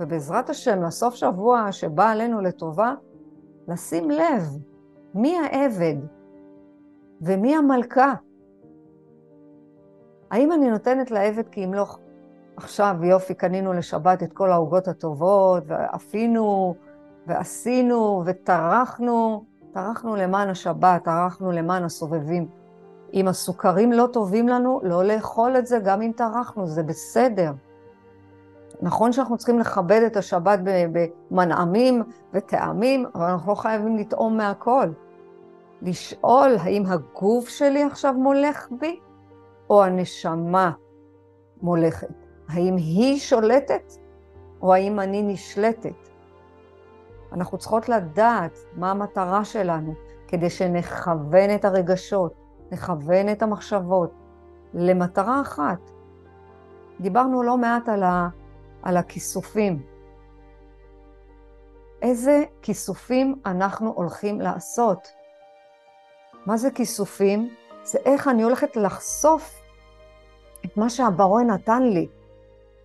[0.00, 2.94] ובעזרת השם, לסוף שבוע שבא עלינו לטובה,
[3.68, 4.58] לשים לב
[5.14, 5.96] מי העבד
[7.20, 8.14] ומי המלכה.
[10.34, 11.98] האם אני נותנת לעבד כי ימלוך
[12.56, 16.74] עכשיו, יופי, קנינו לשבת את כל העוגות הטובות, ואפינו,
[17.26, 22.48] ועשינו, וטרחנו, טרחנו למען השבת, טרחנו למען הסובבים.
[23.14, 27.52] אם הסוכרים לא טובים לנו, לא לאכול את זה גם אם טרחנו, זה בסדר.
[28.82, 34.88] נכון שאנחנו צריכים לכבד את השבת במנעמים וטעמים, אבל אנחנו לא חייבים לטעום מהכל.
[35.82, 39.00] לשאול האם הגוף שלי עכשיו מולך בי,
[39.70, 40.72] או הנשמה
[41.62, 42.24] מולכת.
[42.48, 43.92] האם היא שולטת,
[44.62, 46.08] או האם אני נשלטת.
[47.32, 49.94] אנחנו צריכות לדעת מה המטרה שלנו,
[50.28, 52.34] כדי שנכוון את הרגשות,
[52.72, 54.12] נכוון את המחשבות
[54.74, 55.90] למטרה אחת.
[57.00, 58.28] דיברנו לא מעט על, ה,
[58.82, 59.82] על הכיסופים.
[62.02, 65.08] איזה כיסופים אנחנו הולכים לעשות?
[66.46, 67.54] מה זה כיסופים?
[67.84, 69.62] זה איך אני הולכת לחשוף
[70.64, 72.08] את מה שהברוא נתן לי.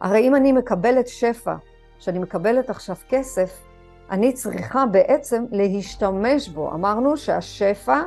[0.01, 1.55] הרי אם אני מקבלת שפע,
[1.99, 3.63] שאני מקבלת עכשיו כסף,
[4.11, 6.71] אני צריכה בעצם להשתמש בו.
[6.71, 8.01] אמרנו שהשפע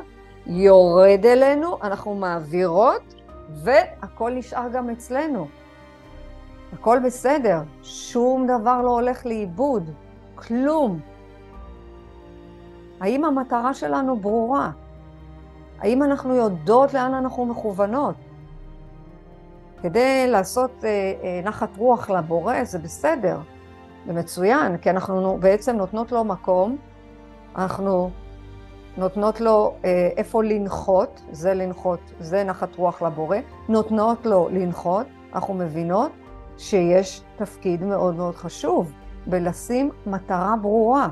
[0.45, 3.15] יורד אלינו, אנחנו מעבירות,
[3.49, 5.47] והכל נשאר גם אצלנו.
[6.73, 9.89] הכל בסדר, שום דבר לא הולך לאיבוד,
[10.35, 10.99] כלום.
[12.99, 14.71] האם המטרה שלנו ברורה?
[15.83, 18.15] האם אנחנו יודעות לאן אנחנו מכוונות?
[19.81, 20.89] כדי לעשות אה,
[21.23, 23.37] אה, נחת רוח לבורא זה בסדר,
[24.07, 26.77] זה מצוין, כי אנחנו בעצם נותנות לו מקום,
[27.55, 28.09] אנחנו
[28.97, 33.37] נותנות לו אה, איפה לנחות, זה לנחות, זה נחת רוח לבורא,
[33.69, 36.11] נותנות לו לנחות, אנחנו מבינות
[36.57, 38.91] שיש תפקיד מאוד מאוד חשוב
[39.27, 41.07] בלשים מטרה ברורה.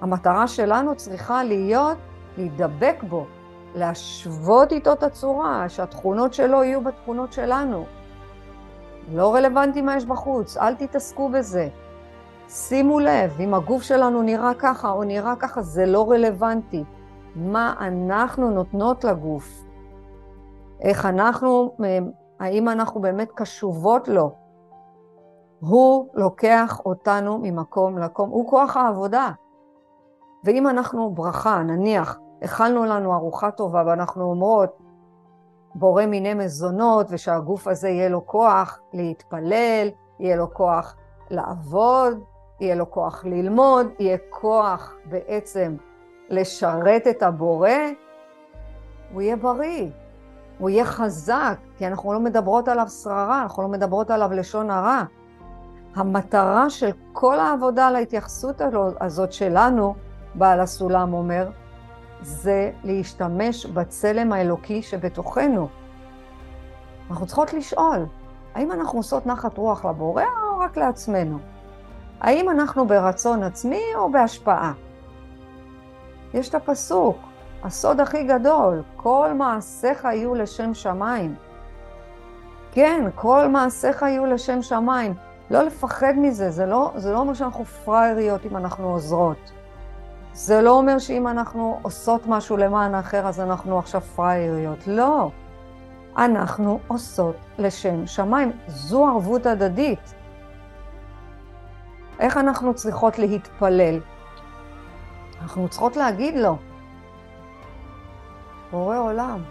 [0.00, 1.98] המטרה שלנו צריכה להיות
[2.36, 3.26] להידבק בו,
[3.74, 7.84] להשוות איתו את הצורה, שהתכונות שלו יהיו בתכונות שלנו.
[9.12, 11.68] לא רלוונטי מה יש בחוץ, אל תתעסקו בזה.
[12.48, 16.84] שימו לב, אם הגוף שלנו נראה ככה או נראה ככה, זה לא רלוונטי.
[17.36, 19.64] מה אנחנו נותנות לגוף?
[20.80, 21.76] איך אנחנו,
[22.40, 24.32] האם אנחנו באמת קשובות לו?
[25.60, 29.30] הוא לוקח אותנו ממקום למקום, הוא כוח העבודה.
[30.44, 34.78] ואם אנחנו ברכה, נניח, אכלנו לנו ארוחה טובה ואנחנו אומרות,
[35.74, 39.88] בורא מיני מזונות, ושהגוף הזה יהיה לו כוח להתפלל,
[40.20, 40.96] יהיה לו כוח
[41.30, 42.18] לעבוד,
[42.60, 45.76] יהיה לו כוח ללמוד, יהיה כוח בעצם
[46.28, 47.70] לשרת את הבורא,
[49.12, 49.90] הוא יהיה בריא,
[50.58, 55.02] הוא יהיה חזק, כי אנחנו לא מדברות עליו שררה, אנחנו לא מדברות עליו לשון הרע.
[55.94, 58.60] המטרה של כל העבודה על ההתייחסות
[59.00, 59.94] הזאת שלנו,
[60.34, 61.48] בעל הסולם אומר,
[62.24, 65.68] זה להשתמש בצלם האלוקי שבתוכנו.
[67.10, 68.06] אנחנו צריכות לשאול,
[68.54, 71.38] האם אנחנו עושות נחת רוח לבורא או רק לעצמנו?
[72.20, 74.72] האם אנחנו ברצון עצמי או בהשפעה?
[76.34, 77.16] יש את הפסוק,
[77.62, 81.34] הסוד הכי גדול, כל מעשיך יהיו לשם שמיים.
[82.72, 85.14] כן, כל מעשיך יהיו לשם שמיים.
[85.50, 89.53] לא לפחד מזה, זה לא, זה לא אומר שאנחנו פראייריות אם אנחנו עוזרות.
[90.34, 94.86] זה לא אומר שאם אנחנו עושות משהו למען האחר, אז אנחנו עכשיו פראייריות.
[94.86, 95.30] לא.
[96.16, 98.52] אנחנו עושות לשם שמיים.
[98.66, 100.14] זו ערבות הדדית.
[102.20, 104.00] איך אנחנו צריכות להתפלל?
[105.42, 106.56] אנחנו צריכות להגיד לו,
[108.70, 109.42] בורא עולם,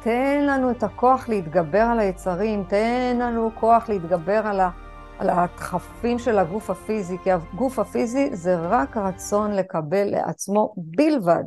[0.00, 4.70] תן לנו את הכוח להתגבר על היצרים, תן לנו כוח להתגבר על, ה,
[5.18, 11.44] על הדחפים של הגוף הפיזי, כי הגוף הפיזי זה רק רצון לקבל לעצמו בלבד.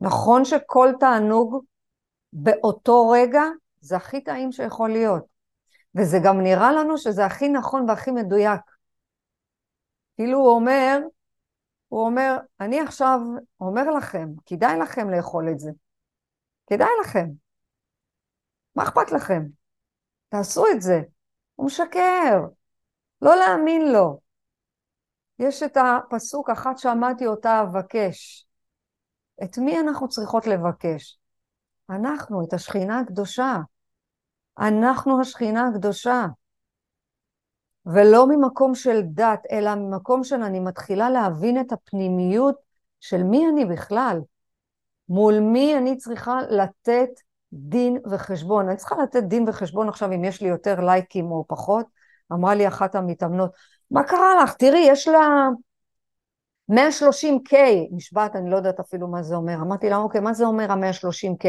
[0.00, 1.64] נכון שכל תענוג
[2.32, 3.42] באותו רגע
[3.80, 5.24] זה הכי טעים שיכול להיות,
[5.94, 8.60] וזה גם נראה לנו שזה הכי נכון והכי מדויק.
[10.16, 10.98] כאילו הוא אומר,
[11.88, 13.20] הוא אומר, אני עכשיו
[13.60, 15.70] אומר לכם, כדאי לכם לאכול את זה.
[16.66, 17.26] כדאי לכם.
[18.74, 19.42] מה אכפת לכם?
[20.28, 21.00] תעשו את זה.
[21.60, 22.40] הוא משקר.
[23.22, 24.20] לא להאמין לו.
[25.38, 28.46] יש את הפסוק, אחת שמעתי אותה אבקש.
[29.42, 31.18] את מי אנחנו צריכות לבקש?
[31.90, 33.56] אנחנו, את השכינה הקדושה.
[34.58, 36.26] אנחנו השכינה הקדושה.
[37.86, 42.56] ולא ממקום של דת, אלא ממקום של אני מתחילה להבין את הפנימיות
[43.00, 44.18] של מי אני בכלל,
[45.08, 47.10] מול מי אני צריכה לתת
[47.52, 48.68] דין וחשבון.
[48.68, 51.86] אני צריכה לתת דין וחשבון עכשיו אם יש לי יותר לייקים או פחות.
[52.32, 53.50] אמרה לי אחת המתאמנות,
[53.90, 54.54] מה קרה לך?
[54.54, 55.48] תראי, יש לה
[56.70, 57.54] 130K,
[57.92, 59.54] נשבעת, אני לא יודעת אפילו מה זה אומר.
[59.54, 61.46] אמרתי לה, אוקיי, מה זה אומר ה-130K?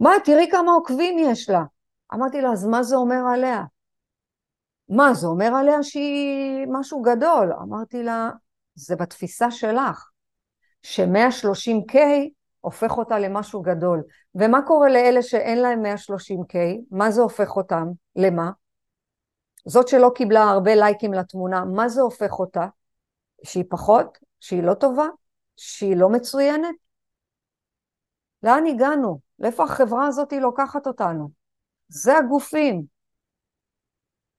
[0.00, 1.62] מה, תראי כמה עוקבים יש לה.
[2.14, 3.64] אמרתי לה, אז מה זה אומר עליה?
[4.88, 7.52] מה, זה אומר עליה שהיא משהו גדול.
[7.52, 8.30] אמרתי לה,
[8.74, 10.10] זה בתפיסה שלך,
[10.82, 11.96] ש-130K
[12.60, 14.02] הופך אותה למשהו גדול.
[14.34, 16.56] ומה קורה לאלה שאין להם 130K?
[16.90, 17.88] מה זה הופך אותם?
[18.16, 18.50] למה?
[19.66, 22.66] זאת שלא קיבלה הרבה לייקים לתמונה, מה זה הופך אותה?
[23.44, 24.18] שהיא פחות?
[24.40, 25.06] שהיא לא טובה?
[25.56, 26.74] שהיא לא מצוינת?
[28.42, 29.20] לאן הגענו?
[29.38, 31.30] לאיפה החברה הזאת לוקחת אותנו?
[31.88, 32.82] זה הגופים.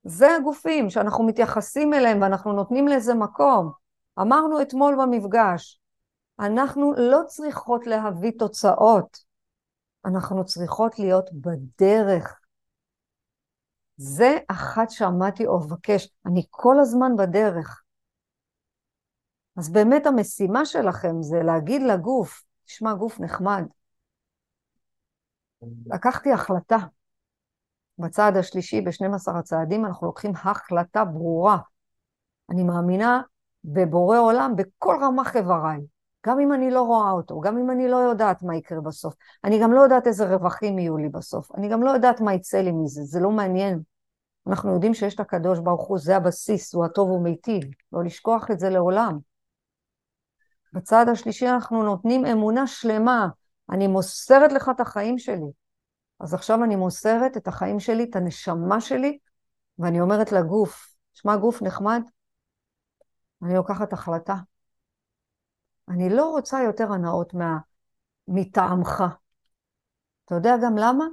[0.04, 3.72] זה הגופים שאנחנו מתייחסים אליהם ואנחנו נותנים לזה מקום.
[4.20, 5.81] אמרנו אתמול במפגש,
[6.42, 9.18] אנחנו לא צריכות להביא תוצאות,
[10.06, 12.40] אנחנו צריכות להיות בדרך.
[13.98, 17.84] זה אחת שעמדתי או מבקש, אני כל הזמן בדרך.
[19.58, 23.64] אז באמת המשימה שלכם זה להגיד לגוף, תשמע, גוף נחמד.
[25.86, 26.78] לקחתי החלטה.
[27.98, 31.58] בצעד השלישי, ב-12 הצעדים, אנחנו לוקחים החלטה ברורה.
[32.52, 33.22] אני מאמינה
[33.64, 35.82] בבורא עולם בכל רמ"ח איבריי.
[36.26, 39.14] גם אם אני לא רואה אותו, גם אם אני לא יודעת מה יקרה בסוף.
[39.44, 41.56] אני גם לא יודעת איזה רווחים יהיו לי בסוף.
[41.56, 43.82] אני גם לא יודעת מה יצא לי מזה, זה לא מעניין.
[44.48, 47.64] אנחנו יודעים שיש את הקדוש ברוך הוא, זה הבסיס, הוא הטוב ומיטיב.
[47.94, 49.18] לא לשכוח את זה לעולם.
[50.74, 53.28] בצעד השלישי אנחנו נותנים אמונה שלמה.
[53.72, 55.52] אני מוסרת לך את החיים שלי.
[56.20, 59.18] אז עכשיו אני מוסרת את החיים שלי, את הנשמה שלי,
[59.80, 62.02] ואני אומרת לגוף, שמע גוף נחמד,
[63.44, 64.36] אני לוקחת החלטה.
[65.92, 67.58] אני לא רוצה יותר הנאות מה...
[68.28, 69.04] מטעמך.
[70.26, 71.06] אתה יודע גם למה?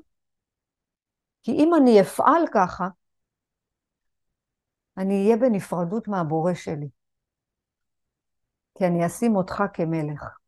[1.43, 2.89] כי אם אני אפעל ככה,
[4.97, 6.89] אני אהיה בנפרדות מהבורא שלי.
[8.75, 10.39] כי אני אשים אותך כמלך.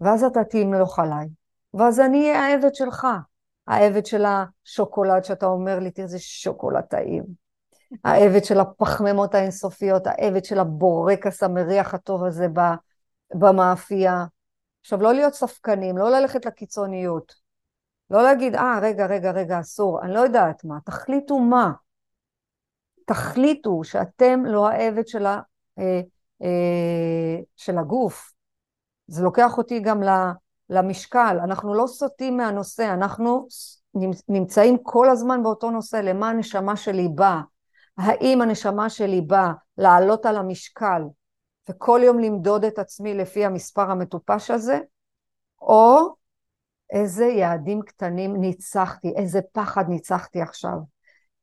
[0.00, 1.28] ואז אתה תמלוך עליי,
[1.74, 3.06] ואז אני אהיה העבד שלך.
[3.66, 7.41] העבד של השוקולד שאתה אומר לי, תראה איזה שוקולד טעים.
[8.04, 12.46] העבד של הפחמימות האינסופיות, העבד של הבורקס המריח הטוב הזה
[13.34, 14.24] במאפייה.
[14.80, 17.34] עכשיו, לא להיות ספקנים, לא ללכת לקיצוניות.
[18.10, 20.78] לא להגיד, אה, רגע, רגע, רגע, אסור, אני לא יודעת מה.
[20.84, 21.72] תחליטו מה.
[23.06, 25.40] תחליטו שאתם לא העבד של, ה,
[25.78, 26.00] אה,
[26.42, 28.32] אה, של הגוף.
[29.06, 30.00] זה לוקח אותי גם
[30.70, 31.38] למשקל.
[31.44, 33.46] אנחנו לא סוטים מהנושא, אנחנו
[34.28, 37.40] נמצאים כל הזמן באותו נושא, למה הנשמה שלי באה.
[37.98, 41.02] האם הנשמה שלי באה לעלות על המשקל
[41.68, 44.78] וכל יום למדוד את עצמי לפי המספר המטופש הזה,
[45.60, 46.14] או
[46.92, 50.78] איזה יעדים קטנים ניצחתי, איזה פחד ניצחתי עכשיו,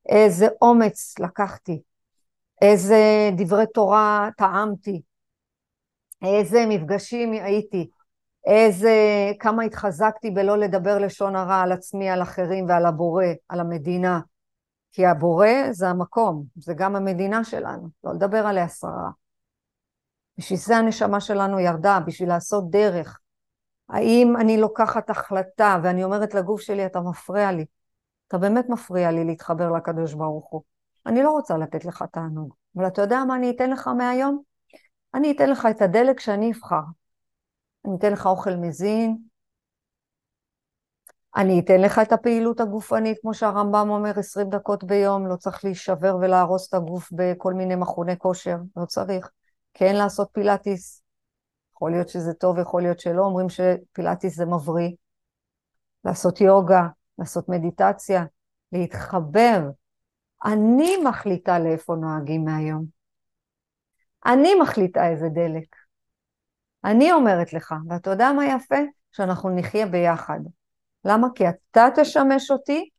[0.09, 1.81] איזה אומץ לקחתי,
[2.61, 5.01] איזה דברי תורה טעמתי,
[6.25, 7.89] איזה מפגשים הייתי,
[8.45, 8.91] איזה,
[9.39, 14.19] כמה התחזקתי בלא לדבר לשון הרע על עצמי, על אחרים ועל הבורא, על המדינה.
[14.91, 19.09] כי הבורא זה המקום, זה גם המדינה שלנו, לא לדבר עליה שררה.
[20.37, 23.19] בשביל זה הנשמה שלנו ירדה, בשביל לעשות דרך.
[23.89, 27.65] האם אני לוקחת החלטה ואני אומרת לגוף שלי, אתה מפריע לי,
[28.27, 30.61] אתה באמת מפריע לי להתחבר לקדוש ברוך הוא.
[31.05, 34.41] אני לא רוצה לתת לך תענוג, אבל אתה יודע מה אני אתן לך מהיום?
[35.13, 36.81] אני אתן לך את הדלק שאני אבחר.
[37.85, 39.17] אני אתן לך אוכל מזין,
[41.35, 46.17] אני אתן לך את הפעילות הגופנית, כמו שהרמב"ם אומר, 20 דקות ביום, לא צריך להישבר
[46.21, 49.29] ולהרוס את הגוף בכל מיני מכוני כושר, לא צריך.
[49.73, 51.03] כן לעשות פילאטיס,
[51.75, 54.91] יכול להיות שזה טוב, יכול להיות שלא, אומרים שפילאטיס זה מבריא.
[56.05, 56.87] לעשות יוגה,
[57.19, 58.25] לעשות מדיטציה,
[58.71, 59.69] להתחבר.
[60.45, 62.85] אני מחליטה לאיפה נוהגים מהיום.
[64.25, 65.75] אני מחליטה איזה דלק.
[66.85, 68.75] אני אומרת לך, ואתה יודע מה יפה?
[69.11, 70.39] שאנחנו נחיה ביחד.
[71.05, 71.27] למה?
[71.35, 72.89] כי אתה תשמש אותי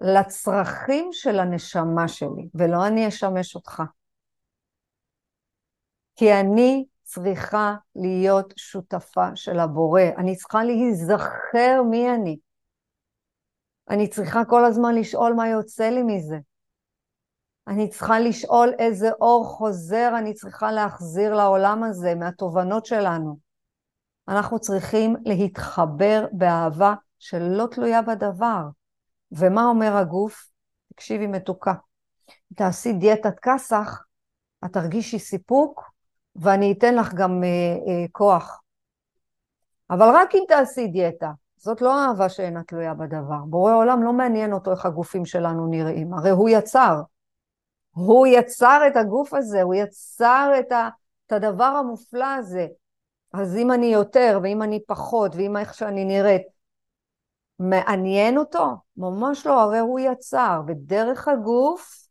[0.00, 3.82] לצרכים של הנשמה שלי, ולא אני אשמש אותך.
[6.16, 12.38] כי אני צריכה להיות שותפה של הבורא, אני צריכה להיזכר מי אני.
[13.90, 16.36] אני צריכה כל הזמן לשאול מה יוצא לי מזה.
[17.68, 23.38] אני צריכה לשאול איזה אור חוזר אני צריכה להחזיר לעולם הזה מהתובנות שלנו.
[24.28, 28.62] אנחנו צריכים להתחבר באהבה שלא תלויה בדבר.
[29.32, 30.48] ומה אומר הגוף?
[30.94, 31.74] תקשיבי מתוקה,
[32.54, 34.04] תעשי דיאטת כסח,
[34.64, 35.90] את תרגישי סיפוק
[36.36, 38.60] ואני אתן לך גם אה, אה, כוח.
[39.90, 43.44] אבל רק אם תעשי דיאטה, זאת לא אהבה שאינה תלויה בדבר.
[43.46, 47.00] בורא עולם לא מעניין אותו איך הגופים שלנו נראים, הרי הוא יצר.
[47.90, 50.88] הוא יצר את הגוף הזה, הוא יצר את, ה,
[51.26, 52.66] את הדבר המופלא הזה.
[53.32, 56.42] אז אם אני יותר, ואם אני פחות, ואם איך שאני נראית,
[57.58, 58.66] מעניין אותו?
[58.96, 62.08] ממש לא, הרי הוא יצר, ודרך הגוף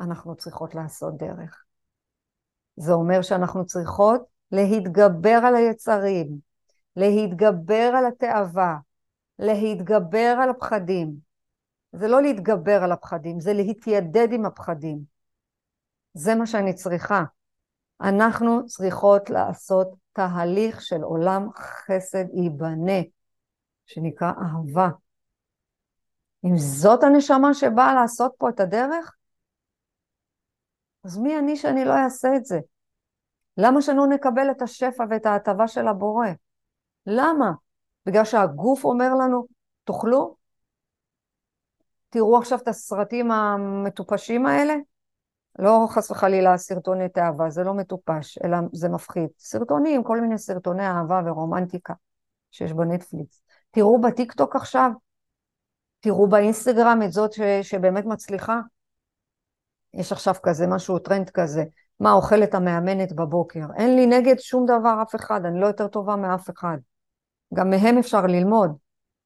[0.00, 1.64] אנחנו צריכות לעשות דרך.
[2.76, 6.38] זה אומר שאנחנו צריכות להתגבר על היצרים,
[6.96, 8.76] להתגבר על התאווה,
[9.38, 11.14] להתגבר על הפחדים.
[11.92, 14.98] זה לא להתגבר על הפחדים, זה להתיידד עם הפחדים.
[16.14, 17.24] זה מה שאני צריכה.
[18.00, 23.00] אנחנו צריכות לעשות תהליך של עולם חסד ייבנה,
[23.86, 24.88] שנקרא אהבה.
[26.44, 29.16] אם זאת הנשמה שבאה לעשות פה את הדרך,
[31.04, 32.58] אז מי אני שאני לא אעשה את זה?
[33.56, 36.26] למה שלא נקבל את השפע ואת ההטבה של הבורא?
[37.06, 37.52] למה?
[38.06, 39.46] בגלל שהגוף אומר לנו,
[39.84, 40.36] תאכלו?
[42.08, 44.74] תראו עכשיו את הסרטים המטופשים האלה?
[45.58, 49.28] לא חס וחלילה סרטוני תאווה, זה לא מטופש, אלא זה מפחיד.
[49.38, 51.94] סרטונים, כל מיני סרטוני אהבה ורומנטיקה
[52.50, 53.41] שיש בנטפליקס.
[53.72, 54.90] תראו בטיקטוק עכשיו,
[56.00, 58.60] תראו באינסטגרם את זאת ש, שבאמת מצליחה.
[59.94, 61.64] יש עכשיו כזה משהו, טרנד כזה,
[62.00, 63.64] מה אוכלת המאמנת בבוקר.
[63.76, 66.76] אין לי נגד שום דבר, אף אחד, אני לא יותר טובה מאף אחד.
[67.54, 68.76] גם מהם אפשר ללמוד.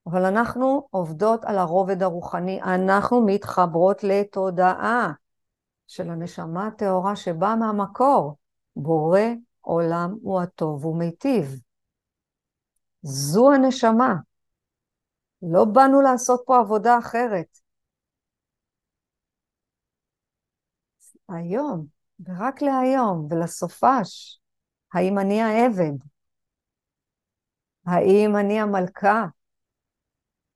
[0.07, 5.13] אבל אנחנו עובדות על הרובד הרוחני, אנחנו מתחברות לתודעה
[5.87, 8.37] של הנשמה הטהורה שבאה מהמקור.
[8.77, 9.21] בורא
[9.61, 11.61] עולם הוא הטוב ומיטיב.
[13.03, 14.15] זו הנשמה.
[15.43, 17.59] לא באנו לעשות פה עבודה אחרת.
[21.29, 21.87] היום,
[22.27, 24.41] ורק להיום, ולסופש,
[24.95, 25.93] האם אני העבד?
[27.87, 29.27] האם אני המלכה?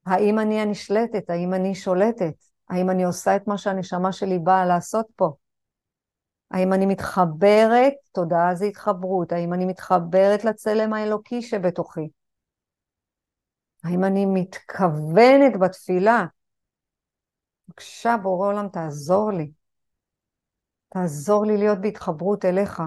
[0.07, 1.31] האם אני הנשלטת?
[1.31, 2.35] האם אני שולטת?
[2.71, 5.33] האם אני עושה את מה שהנשמה שלי באה לעשות פה?
[6.51, 12.09] האם אני מתחברת, תודעה זה התחברות, האם אני מתחברת לצלם האלוקי שבתוכי?
[13.85, 16.25] האם אני מתכוונת בתפילה?
[17.69, 19.53] בבקשה, בורא עולם, תעזור לי.
[20.89, 22.83] תעזור לי להיות בהתחברות אליך,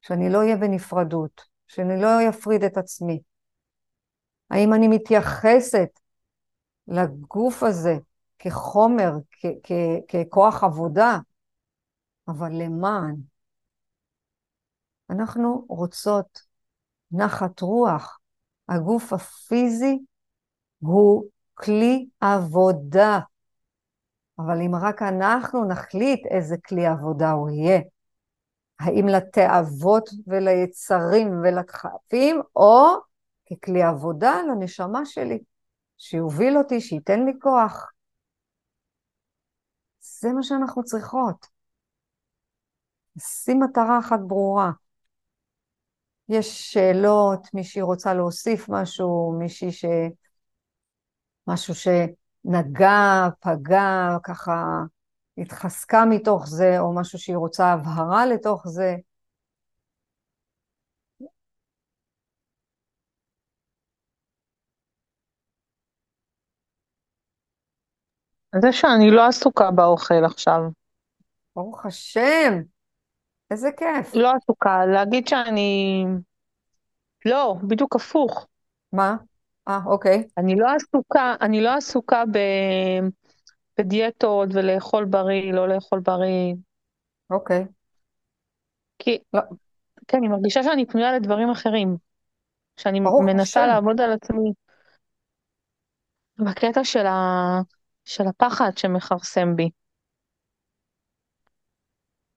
[0.00, 3.20] שאני לא אהיה בנפרדות, שאני לא אפריד את עצמי.
[4.50, 6.00] האם אני מתייחסת
[6.88, 7.94] לגוף הזה
[8.38, 9.12] כחומר,
[10.08, 11.18] ככוח עבודה,
[12.28, 13.16] אבל למען.
[15.10, 16.42] אנחנו רוצות
[17.12, 18.18] נחת רוח.
[18.68, 19.98] הגוף הפיזי
[20.82, 21.24] הוא
[21.54, 23.18] כלי עבודה.
[24.38, 27.80] אבל אם רק אנחנו נחליט איזה כלי עבודה הוא יהיה,
[28.80, 32.86] האם לתאוות וליצרים ולדחפים, או
[33.50, 35.38] ככלי עבודה לנשמה שלי,
[35.98, 37.92] שיוביל אותי, שייתן לי כוח.
[40.00, 41.46] זה מה שאנחנו צריכות.
[43.18, 44.70] שים מטרה אחת ברורה.
[46.28, 49.84] יש שאלות, מישהי רוצה להוסיף משהו, מישהי ש...
[51.46, 54.82] משהו שנגע, פגע, ככה
[55.38, 58.96] התחזקה מתוך זה, או משהו שהיא רוצה הבהרה לתוך זה.
[68.62, 70.60] זה שאני לא עסוקה באוכל עכשיו.
[71.56, 72.62] ברוך השם,
[73.50, 74.14] איזה כיף.
[74.14, 76.04] לא עסוקה, להגיד שאני...
[77.24, 78.46] לא, בדיוק הפוך.
[78.92, 79.16] מה?
[79.68, 80.28] אה, אוקיי.
[80.38, 82.38] אני לא עסוקה, אני לא עסוקה ב...
[83.78, 86.54] בדיאטות ולאכול בריא, לא לאכול בריא.
[87.30, 87.64] אוקיי.
[88.98, 89.40] כי, לא.
[90.08, 91.96] כן, אני מרגישה שאני פנויה לדברים אחרים.
[92.76, 93.72] שאני ברוך מנסה השם.
[93.72, 94.52] לעבוד על עצמי.
[96.38, 97.18] בקטע של, ה...
[98.04, 99.70] של הפחד שמכרסם בי.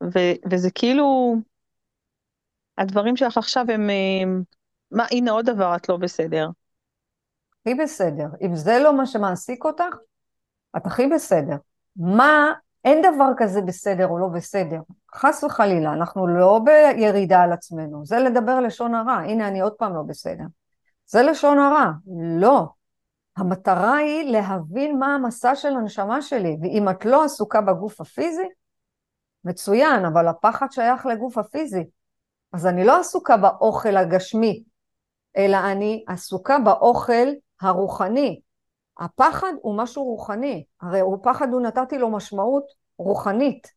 [0.03, 0.19] ו...
[0.51, 1.36] וזה כאילו,
[2.78, 3.89] הדברים שלך עכשיו הם,
[4.21, 4.43] הם...
[4.91, 6.47] מה, הנה עוד דבר, את לא בסדר.
[7.66, 8.28] הכי בסדר.
[8.41, 9.95] אם זה לא מה שמעסיק אותך,
[10.78, 11.55] את הכי בסדר.
[11.95, 12.53] מה,
[12.86, 14.80] אין דבר כזה בסדר או לא בסדר.
[15.16, 18.05] חס וחלילה, אנחנו לא בירידה על עצמנו.
[18.05, 19.13] זה לדבר לשון הרע.
[19.13, 20.43] הנה, אני עוד פעם לא בסדר.
[21.07, 21.91] זה לשון הרע.
[22.39, 22.68] לא.
[23.38, 28.47] המטרה היא להבין מה המסע של הנשמה שלי, ואם את לא עסוקה בגוף הפיזי,
[29.45, 31.84] מצוין, אבל הפחד שייך לגוף הפיזי.
[32.53, 34.63] אז אני לא עסוקה באוכל הגשמי,
[35.38, 37.28] אלא אני עסוקה באוכל
[37.62, 38.41] הרוחני.
[38.99, 42.66] הפחד הוא משהו רוחני, הרי הוא פחד, הוא נתתי לו משמעות
[42.97, 43.72] רוחנית.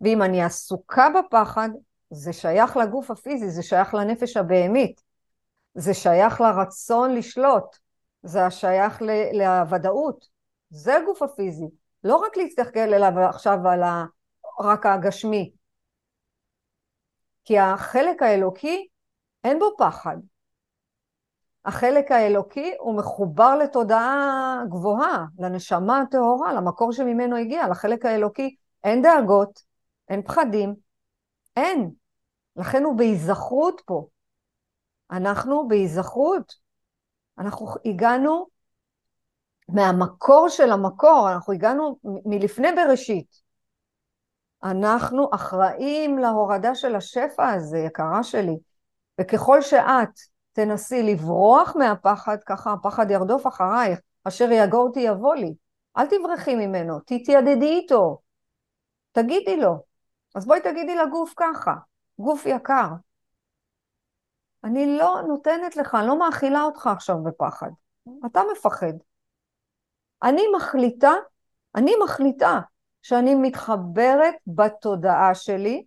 [0.00, 1.68] ואם אני עסוקה בפחד,
[2.10, 5.02] זה שייך לגוף הפיזי, זה שייך לנפש הבהמית,
[5.74, 7.76] זה שייך לרצון לשלוט,
[8.22, 10.26] זה שייך לוודאות,
[10.70, 11.66] זה הגוף הפיזי.
[12.04, 14.04] לא רק להסתכל אליו עכשיו על ה...
[14.60, 15.52] רק הגשמי.
[17.44, 18.88] כי החלק האלוקי,
[19.44, 20.16] אין בו פחד.
[21.64, 29.62] החלק האלוקי הוא מחובר לתודעה גבוהה, לנשמה הטהורה, למקור שממנו הגיע, לחלק האלוקי אין דאגות,
[30.08, 30.74] אין פחדים,
[31.56, 31.90] אין.
[32.56, 34.06] לכן הוא בהיזכרות פה.
[35.10, 36.54] אנחנו בהיזכרות.
[37.38, 38.46] אנחנו הגענו
[39.68, 43.40] מהמקור של המקור, אנחנו הגענו מלפני בראשית.
[44.64, 48.56] אנחנו אחראים להורדה של השפע הזה, יקרה שלי.
[49.20, 50.20] וככל שאת
[50.52, 55.54] תנסי לברוח מהפחד, ככה הפחד ירדוף אחרייך, אשר יגורתי יבוא לי.
[55.96, 58.18] אל תברחי ממנו, תתיידדי איתו.
[59.12, 59.82] תגידי לו.
[60.34, 61.74] אז בואי תגידי לגוף ככה,
[62.18, 62.88] גוף יקר.
[64.64, 67.70] אני לא נותנת לך, לא מאכילה אותך עכשיו בפחד.
[68.26, 68.92] אתה מפחד.
[70.22, 71.12] אני מחליטה,
[71.74, 72.60] אני מחליטה
[73.02, 75.84] שאני מתחברת בתודעה שלי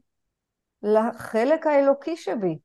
[0.84, 2.58] לחלק האלוקי שבי.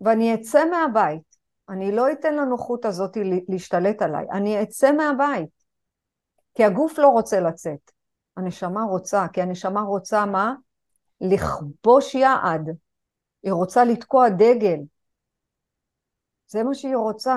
[0.00, 1.36] ואני אצא מהבית,
[1.68, 3.16] אני לא אתן לנוחות הזאת
[3.48, 5.50] להשתלט עליי, אני אצא מהבית.
[6.54, 7.90] כי הגוף לא רוצה לצאת,
[8.36, 10.54] הנשמה רוצה, כי הנשמה רוצה מה?
[11.20, 12.70] לכבוש יעד.
[13.42, 14.78] היא רוצה לתקוע דגל.
[16.46, 17.36] זה מה שהיא רוצה.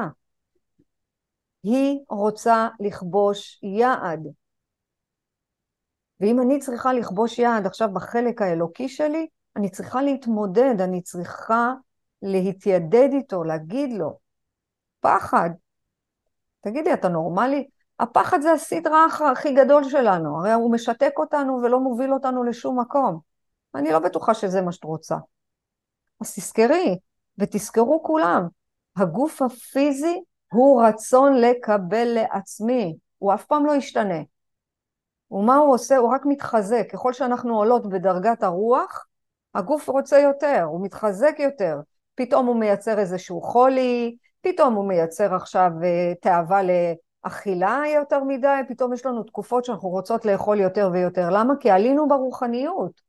[1.64, 4.28] היא רוצה לכבוש יעד.
[6.20, 11.74] ואם אני צריכה לכבוש יעד עכשיו בחלק האלוקי שלי, אני צריכה להתמודד, אני צריכה
[12.24, 14.20] להתיידד איתו, להגיד לו,
[15.00, 15.50] פחד.
[16.62, 17.68] תגידי, אתה נורמלי?
[18.00, 23.20] הפחד זה הסדרה הכי גדול שלנו, הרי הוא משתק אותנו ולא מוביל אותנו לשום מקום.
[23.76, 25.16] אני לא בטוחה שזה מה שאת רוצה.
[26.22, 27.00] אז תזכרי,
[27.38, 28.48] ותזכרו כולם,
[28.98, 30.22] הגוף הפיזי
[30.52, 34.20] הוא רצון לקבל לעצמי, הוא אף פעם לא ישתנה.
[35.32, 35.98] ומה הוא עושה?
[35.98, 36.88] הוא רק מתחזק.
[36.92, 39.08] ככל שאנחנו עולות בדרגת הרוח,
[39.56, 41.80] הגוף רוצה יותר, הוא מתחזק יותר.
[42.16, 48.94] פתאום הוא מייצר איזשהו חולי, פתאום הוא מייצר עכשיו אה, תאווה לאכילה יותר מדי, פתאום
[48.94, 51.30] יש לנו תקופות שאנחנו רוצות לאכול יותר ויותר.
[51.30, 51.54] למה?
[51.60, 53.02] כי עלינו ברוחניות.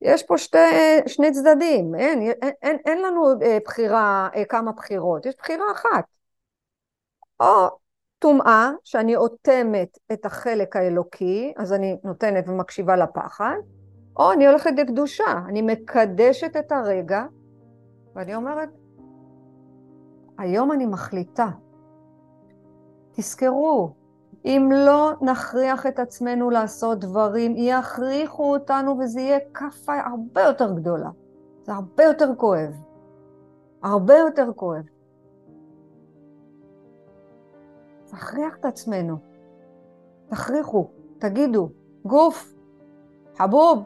[0.00, 0.58] יש פה שתי,
[1.06, 6.04] שני צדדים, אין, אין, אין, אין לנו אה, בחירה, אה, כמה בחירות, יש בחירה אחת.
[7.40, 7.68] או
[8.18, 13.56] טומאה, שאני אוטמת את החלק האלוקי, אז אני נותנת ומקשיבה לפחד,
[14.18, 17.24] או אני הולכת לקדושה, אני מקדשת את הרגע,
[18.14, 18.68] ואני אומרת,
[20.38, 21.48] היום אני מחליטה.
[23.12, 23.92] תזכרו,
[24.44, 31.10] אם לא נכריח את עצמנו לעשות דברים, יכריחו אותנו וזה יהיה כאפה הרבה יותר גדולה.
[31.62, 32.74] זה הרבה יותר כואב.
[33.82, 34.84] הרבה יותר כואב.
[38.06, 39.16] תכריח את עצמנו.
[40.28, 40.88] תכריחו,
[41.18, 41.68] תגידו,
[42.04, 42.54] גוף,
[43.36, 43.82] חבוב,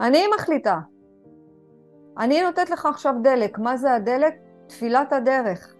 [0.00, 0.80] אני מחליטה.
[2.18, 3.58] אני נותנת לך עכשיו דלק.
[3.58, 4.34] מה זה הדלק?
[4.66, 5.74] תפילת הדרך.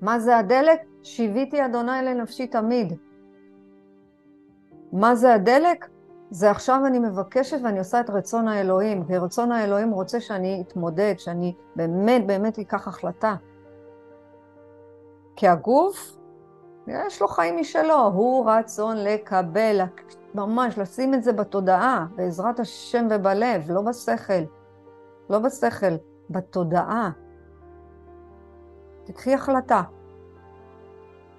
[0.00, 0.80] מה זה הדלק?
[1.02, 2.92] שיוויתי אדוני לנפשי תמיד.
[4.92, 5.88] מה זה הדלק?
[6.30, 11.14] זה עכשיו אני מבקשת ואני עושה את רצון האלוהים, כי רצון האלוהים רוצה שאני אתמודד,
[11.18, 13.34] שאני באמת באמת אקח החלטה.
[15.36, 16.16] כי הגוף,
[16.86, 19.80] יש לו חיים משלו, הוא רצון לקבל,
[20.34, 24.42] ממש לשים את זה בתודעה, בעזרת השם ובלב, לא בשכל.
[25.30, 25.94] לא בשכל,
[26.30, 27.10] בתודעה.
[29.04, 29.82] תקחי החלטה.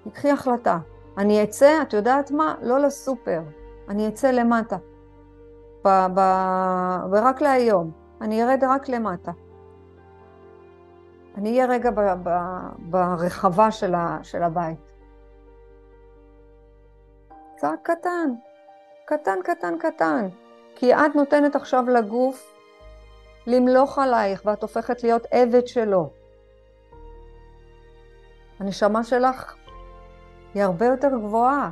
[0.04, 0.78] תקחי החלטה.
[1.18, 2.54] אני אצא, את יודעת מה?
[2.62, 3.42] לא לסופר.
[3.88, 4.76] אני אצא למטה.
[5.84, 7.90] ב- ב- ורק להיום.
[8.20, 9.32] אני ארד רק למטה.
[11.36, 14.85] אני אהיה רגע ב- ב- ברחבה של, ה- של הבית.
[17.56, 18.30] צעק קטן,
[19.04, 20.28] קטן, קטן, קטן.
[20.74, 22.54] כי את נותנת עכשיו לגוף
[23.46, 26.10] למלוך עלייך, ואת הופכת להיות עבד שלו.
[28.60, 29.54] הנשמה שלך
[30.54, 31.70] היא הרבה יותר גבוהה.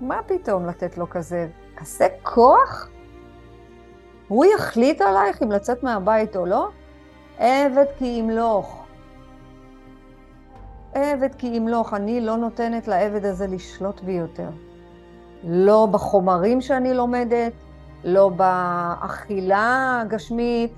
[0.00, 2.88] מה פתאום לתת לו כזה, כזה כוח?
[4.28, 6.68] הוא יחליט עלייך אם לצאת מהבית או לא?
[7.38, 8.79] עבד כי ימלוך.
[10.94, 11.94] עבד כי ימלוך.
[11.94, 14.48] אני לא נותנת לעבד הזה לשלוט בי יותר.
[15.44, 17.52] לא בחומרים שאני לומדת,
[18.04, 20.72] לא באכילה הגשמית,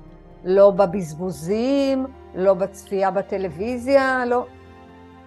[0.45, 4.47] לא בבזבוזים, לא בצפייה בטלוויזיה, לא...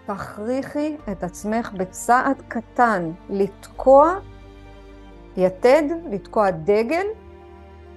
[0.05, 4.13] תכריחי את עצמך בצעד קטן לתקוע
[5.37, 7.05] יתד, לתקוע דגל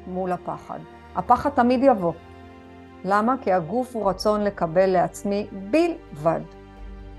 [0.06, 0.78] מול הפחד.
[1.16, 2.12] הפחד תמיד יבוא.
[3.04, 3.34] למה?
[3.40, 6.40] כי הגוף הוא רצון לקבל לעצמי בלבד.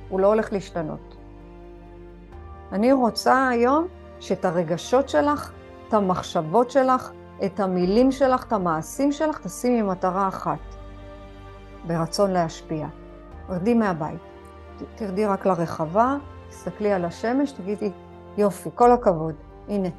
[0.10, 1.16] הוא לא הולך להשתנות.
[2.72, 3.88] אני רוצה היום
[4.20, 5.52] שאת הרגשות שלך,
[5.88, 7.12] את המחשבות שלך,
[7.46, 10.60] את המילים שלך, את המעשים שלך, תשימי מטרה אחת,
[11.88, 12.88] ברצון להשפיע.
[13.50, 14.20] רדי מהבית.
[14.96, 16.18] תרדי רק לרחבה,
[16.50, 17.92] תסתכלי על השמש, תגידי,
[18.38, 19.36] יופי, כל הכבוד,
[19.68, 19.90] הנה,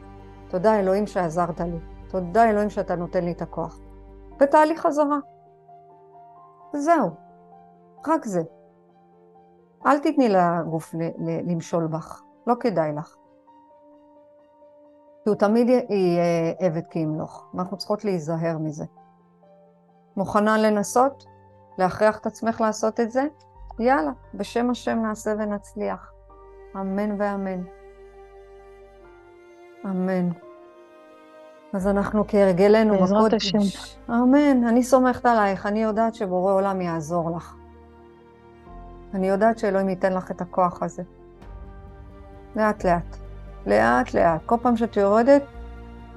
[0.49, 3.79] תודה אלוהים שעזרת לי, תודה אלוהים שאתה נותן לי את הכוח.
[4.41, 5.19] ותעלי חזרה.
[6.75, 7.11] וזהו,
[8.09, 8.43] רק זה.
[9.87, 10.95] אל תתני לגוף
[11.47, 13.17] למשול בך, לא כדאי לך.
[15.25, 18.85] כי הוא תמיד יהיה עבד כי ימלוך, ואנחנו צריכות להיזהר מזה.
[20.17, 21.25] מוכנה לנסות?
[21.79, 23.27] להכריח את עצמך לעשות את זה?
[23.79, 26.13] יאללה, בשם השם נעשה ונצליח.
[26.77, 27.63] אמן ואמן.
[29.85, 30.29] אמן.
[31.73, 33.59] אז אנחנו כהרגלנו בעזרת השם.
[34.11, 34.65] אמן.
[34.65, 37.60] אני סומכת עלייך, אני יודעת שבורא עולם יעזור לך.
[39.15, 41.03] אני יודעת שאלוהים ייתן לך את הכוח הזה.
[42.57, 43.17] לאט לאט.
[43.67, 44.41] לאט לאט.
[44.47, 45.43] כל פעם שאת יורדת,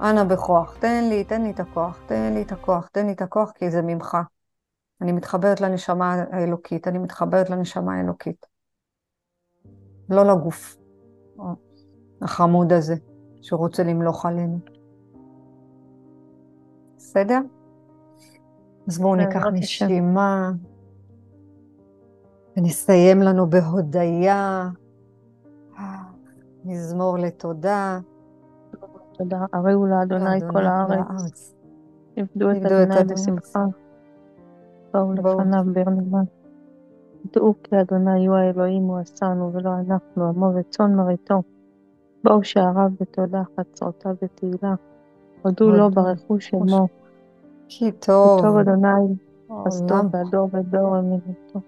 [0.00, 0.76] אנא בכוח.
[0.78, 3.70] תן לי, תן לי את הכוח, תן לי את הכוח, תן לי את הכוח, כי
[3.70, 4.16] זה ממך.
[5.00, 8.46] אני מתחברת לנשמה האלוקית, אני מתחברת לנשמה האלוקית.
[10.08, 10.76] לא לגוף
[12.22, 12.94] החמוד הזה
[13.42, 14.58] שרוצה למלוך עלינו.
[16.96, 17.38] בסדר?
[18.88, 20.52] אז בואו ניקח נשימה
[22.56, 24.68] ונסיים לנו בהודיה,
[26.64, 28.00] מזמור לתודה.
[29.12, 31.54] תודה, הריעו לאדוני כל הארץ.
[32.16, 33.64] עבדו את אדוני בשמחה.
[34.92, 36.22] באו לפניו ברנמה.
[37.24, 41.42] ידעו כי אדוני הוא האלוהים הוא עשנו ולא אנחנו עמו וצאן מרעיתו.
[42.24, 44.74] באו שעריו בתודה חצרותיו בתהילה.
[45.42, 46.88] הודו לו ברכו שמו.
[47.68, 48.42] כי טוב.
[48.42, 49.14] טוב אדוני
[49.64, 51.60] חסדו והדור ודור אמינותו.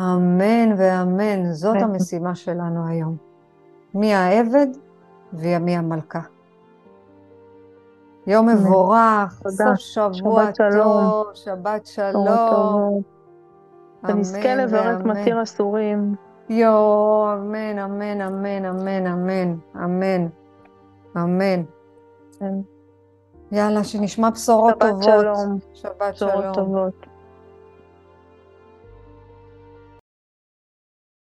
[0.00, 1.52] אמן ואמן.
[1.52, 1.76] זאת.
[1.80, 3.16] המשימה שלנו היום.
[3.94, 4.66] מי העבד
[5.32, 6.20] ומי המלכה.
[8.26, 8.48] יום.
[8.48, 9.42] מבורך.
[9.48, 11.04] סוף שבוע שבת שלום.
[11.10, 13.02] טוב, שבת שלום.
[14.04, 15.04] ונזכה לברך.
[15.04, 16.14] מתיר אסורים.
[16.48, 20.26] יואו, אמן, אמן, אמן, אמן, אמן, אמן,
[21.16, 21.62] אמן.
[23.52, 25.02] יאללה, שנשמע בשורות שבת טובות.
[25.02, 25.58] שלום.
[25.74, 26.90] שבת שלום.